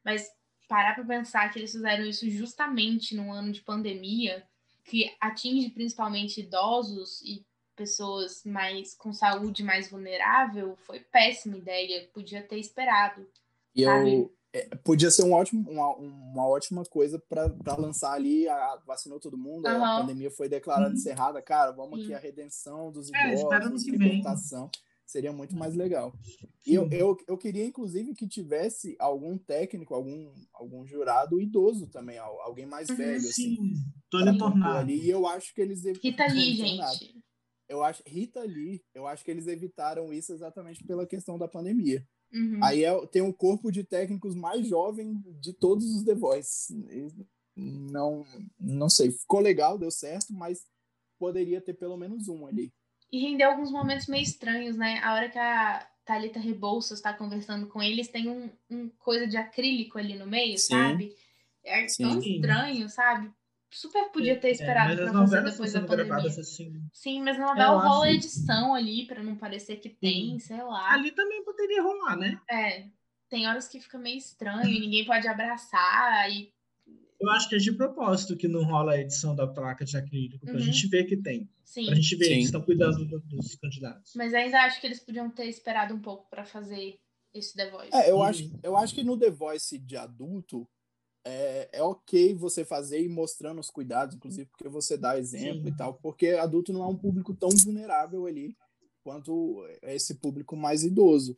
Mas 0.04 0.30
parar 0.68 0.94
para 0.94 1.04
pensar 1.04 1.52
que 1.52 1.58
eles 1.58 1.72
fizeram 1.72 2.04
isso 2.04 2.28
justamente 2.30 3.14
num 3.14 3.32
ano 3.32 3.52
de 3.52 3.62
pandemia, 3.62 4.44
que 4.84 5.14
atinge 5.20 5.70
principalmente 5.70 6.40
idosos 6.40 7.20
e 7.22 7.44
pessoas 7.74 8.42
mais 8.44 8.94
com 8.94 9.12
saúde 9.12 9.62
mais 9.62 9.90
vulnerável, 9.90 10.76
foi 10.76 11.00
péssima 11.00 11.56
ideia, 11.56 12.08
podia 12.12 12.42
ter 12.42 12.58
esperado. 12.58 13.26
E 13.74 13.82
eu, 13.82 14.32
é, 14.52 14.68
podia 14.84 15.10
ser 15.10 15.24
um 15.24 15.32
ótimo, 15.32 15.68
uma, 15.68 15.88
uma 15.96 16.46
ótima 16.46 16.84
coisa 16.84 17.20
para 17.28 17.76
lançar 17.76 18.12
ali, 18.12 18.48
a, 18.48 18.78
vacinou 18.86 19.18
todo 19.18 19.36
mundo, 19.36 19.66
uhum. 19.66 19.84
a 19.84 20.00
pandemia 20.00 20.30
foi 20.30 20.48
declarada 20.48 20.90
uhum. 20.90 20.94
encerrada, 20.94 21.42
cara, 21.42 21.72
vamos 21.72 21.98
Sim. 21.98 22.04
aqui 22.04 22.14
a 22.14 22.18
redenção 22.18 22.92
dos 22.92 23.12
é, 23.12 23.32
idosos, 23.34 23.86
é, 23.86 23.90
libertação. 23.90 24.70
Vem 24.72 24.84
seria 25.14 25.32
muito 25.32 25.54
mais 25.54 25.76
legal. 25.76 26.12
E 26.66 26.74
eu, 26.74 26.90
eu, 26.90 27.16
eu 27.28 27.38
queria, 27.38 27.64
inclusive, 27.64 28.14
que 28.14 28.26
tivesse 28.26 28.96
algum 28.98 29.38
técnico, 29.38 29.94
algum, 29.94 30.34
algum 30.52 30.84
jurado 30.84 31.40
idoso 31.40 31.86
também, 31.86 32.18
alguém 32.18 32.66
mais 32.66 32.88
uhum, 32.88 32.96
velho, 32.96 33.20
sim. 33.20 33.28
assim. 33.28 33.56
Tony 34.10 34.36
Tornado. 34.36 34.78
Ali. 34.78 35.00
E 35.00 35.08
eu 35.08 35.24
acho 35.24 35.54
que 35.54 35.60
eles... 35.60 35.84
Rita 36.02 36.26
Lee, 36.26 36.56
gente. 36.56 37.14
Eu 37.68 37.84
acho, 37.84 38.02
Rita 38.04 38.42
Lee, 38.42 38.82
eu 38.92 39.06
acho 39.06 39.24
que 39.24 39.30
eles 39.30 39.46
evitaram 39.46 40.12
isso 40.12 40.32
exatamente 40.32 40.84
pela 40.84 41.06
questão 41.06 41.38
da 41.38 41.46
pandemia. 41.46 42.04
Uhum. 42.32 42.62
Aí 42.64 42.84
é, 42.84 43.06
tem 43.06 43.22
um 43.22 43.32
corpo 43.32 43.70
de 43.70 43.84
técnicos 43.84 44.34
mais 44.34 44.66
jovem 44.66 45.22
de 45.40 45.52
todos 45.52 45.84
os 45.94 46.02
The 46.02 46.14
Voice. 46.14 46.74
Não, 47.56 48.26
não 48.58 48.88
sei, 48.88 49.12
ficou 49.12 49.38
legal, 49.38 49.78
deu 49.78 49.92
certo, 49.92 50.32
mas 50.32 50.66
poderia 51.20 51.60
ter 51.60 51.74
pelo 51.74 51.96
menos 51.96 52.26
um 52.26 52.46
ali. 52.46 52.72
E 53.14 53.18
rendeu 53.20 53.48
alguns 53.48 53.70
momentos 53.70 54.08
meio 54.08 54.24
estranhos, 54.24 54.76
né? 54.76 54.98
A 55.04 55.14
hora 55.14 55.28
que 55.28 55.38
a 55.38 55.86
Thalita 56.04 56.40
Rebouças 56.40 56.98
está 56.98 57.12
conversando 57.12 57.68
com 57.68 57.80
eles, 57.80 58.08
tem 58.08 58.28
um, 58.28 58.50
um, 58.68 58.88
coisa 58.98 59.24
de 59.24 59.36
acrílico 59.36 60.00
ali 60.00 60.18
no 60.18 60.26
meio, 60.26 60.58
Sim. 60.58 60.74
sabe? 60.74 61.14
É 61.62 61.86
Sim. 61.86 62.08
tão 62.08 62.18
estranho, 62.18 62.88
sabe? 62.88 63.30
Super 63.70 64.10
podia 64.10 64.36
ter 64.36 64.48
é, 64.48 64.50
esperado 64.50 64.94
é, 64.94 64.96
pra 64.96 65.12
fazer 65.12 65.44
depois 65.44 65.72
da 65.72 65.82
pandemia. 65.82 66.26
Assim. 66.26 66.72
Sim, 66.92 67.22
mas 67.22 67.38
na 67.38 67.46
novela 67.46 67.82
rola 67.84 68.06
acho... 68.06 68.16
edição 68.16 68.74
ali, 68.74 69.06
para 69.06 69.22
não 69.22 69.36
parecer 69.36 69.76
que 69.76 69.90
tem, 69.90 70.30
Sim. 70.32 70.38
sei 70.40 70.62
lá. 70.64 70.92
Ali 70.92 71.12
também 71.12 71.44
poderia 71.44 71.84
rolar, 71.84 72.16
né? 72.16 72.40
É. 72.50 72.86
Tem 73.28 73.46
horas 73.46 73.68
que 73.68 73.80
fica 73.80 73.96
meio 73.96 74.18
estranho, 74.18 74.80
ninguém 74.80 75.04
pode 75.04 75.28
abraçar, 75.28 76.28
e 76.32 76.52
eu 77.24 77.30
acho 77.30 77.48
que 77.48 77.54
é 77.54 77.58
de 77.58 77.72
propósito 77.72 78.36
que 78.36 78.46
não 78.46 78.64
rola 78.64 78.92
a 78.92 79.00
edição 79.00 79.34
da 79.34 79.46
placa 79.46 79.84
de 79.84 79.96
acrílico, 79.96 80.46
uhum. 80.46 80.52
pra 80.52 80.60
gente 80.60 80.86
ver 80.86 81.04
que 81.04 81.16
tem. 81.16 81.48
Sim. 81.64 81.86
Pra 81.86 81.94
gente 81.94 82.16
ver 82.16 82.28
que 82.28 82.40
estão 82.40 82.62
cuidando 82.62 83.04
do, 83.04 83.18
dos 83.20 83.54
candidatos. 83.56 84.12
Mas 84.14 84.34
ainda 84.34 84.60
acho 84.62 84.80
que 84.80 84.86
eles 84.86 85.00
podiam 85.00 85.30
ter 85.30 85.46
esperado 85.46 85.94
um 85.94 86.00
pouco 86.00 86.28
para 86.28 86.44
fazer 86.44 86.98
esse 87.32 87.54
The 87.54 87.70
Voice. 87.70 87.94
É, 87.94 88.10
eu, 88.10 88.16
uhum. 88.16 88.22
acho, 88.22 88.60
eu 88.62 88.76
acho 88.76 88.94
que 88.94 89.02
no 89.02 89.18
The 89.18 89.30
Voice 89.30 89.78
de 89.78 89.96
adulto 89.96 90.68
é, 91.24 91.68
é 91.72 91.82
ok 91.82 92.34
você 92.34 92.64
fazer 92.64 93.02
e 93.02 93.08
mostrando 93.08 93.60
os 93.60 93.70
cuidados, 93.70 94.14
inclusive 94.14 94.46
porque 94.46 94.68
você 94.68 94.96
dá 94.96 95.18
exemplo 95.18 95.64
Sim. 95.64 95.68
e 95.68 95.76
tal, 95.76 95.94
porque 95.94 96.28
adulto 96.28 96.72
não 96.72 96.84
é 96.84 96.86
um 96.86 96.96
público 96.96 97.34
tão 97.34 97.48
vulnerável 97.48 98.26
ali 98.26 98.54
quanto 99.02 99.66
esse 99.82 100.14
público 100.16 100.56
mais 100.56 100.84
idoso. 100.84 101.36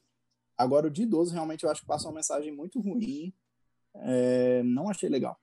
Agora, 0.59 0.87
o 0.87 0.91
de 0.91 1.03
idoso, 1.03 1.33
realmente, 1.33 1.65
eu 1.65 1.71
acho 1.71 1.83
que 1.83 1.87
passa 1.87 2.09
uma 2.09 2.15
mensagem 2.15 2.51
muito 2.51 2.81
ruim. 2.81 3.33
É, 3.95 4.63
não 4.63 4.89
achei 4.89 5.09
legal 5.09 5.39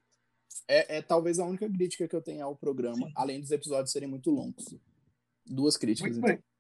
é, 0.67 0.97
é, 0.97 1.01
talvez 1.01 1.39
a 1.39 1.45
única 1.45 1.69
crítica 1.69 2.07
que 2.07 2.15
eu 2.15 2.21
tenho 2.21 2.45
ao 2.45 2.55
programa, 2.55 3.07
Sim. 3.07 3.13
além 3.15 3.39
dos 3.39 3.51
episódios 3.51 3.91
serem 3.91 4.09
muito 4.09 4.31
longos. 4.31 4.75
Duas 5.45 5.77
críticas, 5.77 6.17
muito 6.17 6.25
então. 6.25 6.35
Bem. 6.35 6.53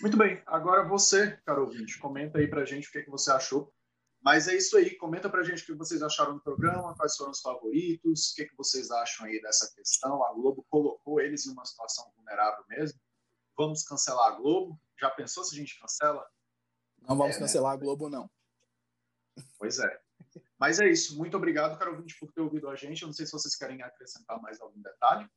Muito 0.00 0.16
bem. 0.16 0.42
Agora 0.46 0.86
você, 0.86 1.38
caro 1.44 1.64
ouvinte, 1.64 1.98
comenta 1.98 2.38
aí 2.38 2.48
pra 2.48 2.64
gente 2.64 2.88
o 2.88 2.92
que, 2.92 3.02
que 3.02 3.10
você 3.10 3.30
achou 3.30 3.72
Mas 4.20 4.48
é 4.48 4.54
isso 4.54 4.76
aí. 4.76 4.94
Comenta 4.96 5.30
pra 5.30 5.42
gente 5.42 5.62
o 5.62 5.66
que 5.66 5.74
vocês 5.74 6.02
acharam 6.02 6.34
do 6.34 6.42
programa, 6.42 6.94
quais 6.94 7.16
foram 7.16 7.30
os 7.30 7.40
favoritos, 7.40 8.32
o 8.32 8.34
que, 8.34 8.46
que 8.46 8.56
vocês 8.56 8.90
acham 8.90 9.26
aí 9.26 9.40
dessa 9.40 9.72
questão. 9.74 10.22
A 10.24 10.32
Globo 10.34 10.66
colocou 10.68 11.20
eles 11.20 11.46
em 11.46 11.52
uma 11.52 11.64
situação 11.64 12.10
vulnerável 12.16 12.64
mesmo. 12.68 13.00
Vamos 13.56 13.82
cancelar 13.84 14.32
a 14.32 14.36
Globo? 14.36 14.78
Já 15.00 15.10
pensou 15.10 15.44
se 15.44 15.54
a 15.54 15.58
gente 15.58 15.78
cancela? 15.80 16.26
Não 17.00 17.16
vamos 17.16 17.36
é, 17.36 17.38
né? 17.38 17.46
cancelar 17.46 17.72
né? 17.72 17.76
a 17.76 17.80
Globo, 17.80 18.10
não. 18.10 18.30
Pois 19.58 19.78
é. 19.78 20.05
Mas 20.58 20.80
é 20.80 20.88
isso. 20.88 21.16
Muito 21.16 21.36
obrigado, 21.36 21.78
caro 21.78 21.92
ouvinte, 21.92 22.16
por 22.18 22.32
ter 22.32 22.40
ouvido 22.40 22.68
a 22.68 22.76
gente. 22.76 23.02
Eu 23.02 23.06
não 23.06 23.12
sei 23.12 23.26
se 23.26 23.32
vocês 23.32 23.56
querem 23.56 23.82
acrescentar 23.82 24.40
mais 24.40 24.60
algum 24.60 24.80
detalhe. 24.80 25.28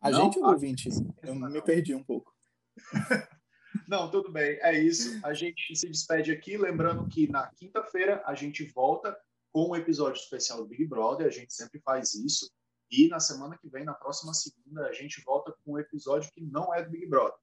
A 0.00 0.10
não, 0.10 0.24
gente 0.24 0.38
ou 0.38 0.46
ouvinte? 0.46 0.88
Eu 1.22 1.34
me 1.34 1.62
perdi 1.62 1.94
um 1.94 2.02
pouco. 2.02 2.32
Não, 3.88 4.10
tudo 4.10 4.30
bem, 4.30 4.58
é 4.60 4.78
isso. 4.78 5.20
A 5.24 5.32
gente 5.32 5.74
se 5.74 5.88
despede 5.88 6.30
aqui, 6.30 6.56
lembrando 6.56 7.08
que 7.08 7.26
na 7.30 7.50
quinta-feira 7.54 8.22
a 8.26 8.34
gente 8.34 8.64
volta 8.64 9.16
com 9.52 9.70
um 9.70 9.76
episódio 9.76 10.20
especial 10.20 10.58
do 10.58 10.66
Big 10.66 10.86
Brother, 10.86 11.26
a 11.26 11.30
gente 11.30 11.52
sempre 11.52 11.80
faz 11.80 12.14
isso. 12.14 12.50
E 12.90 13.08
na 13.08 13.20
semana 13.20 13.56
que 13.58 13.68
vem, 13.68 13.84
na 13.84 13.94
próxima 13.94 14.34
segunda, 14.34 14.86
a 14.86 14.92
gente 14.92 15.22
volta 15.24 15.54
com 15.64 15.72
um 15.72 15.78
episódio 15.78 16.30
que 16.32 16.42
não 16.42 16.74
é 16.74 16.82
do 16.82 16.90
Big 16.90 17.06
Brother. 17.06 17.38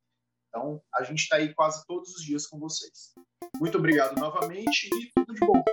Então, 0.48 0.82
a 0.94 1.04
gente 1.04 1.20
está 1.20 1.38
aí 1.38 1.54
quase 1.54 1.86
todos 1.86 2.16
os 2.16 2.24
dias 2.24 2.48
com 2.48 2.60
vocês. 2.60 3.14
Muito 3.60 3.78
obrigado 3.78 4.20
novamente 4.20 4.88
e 4.88 5.12
tudo 5.16 5.34
de 5.34 5.40
bom. 5.40 5.64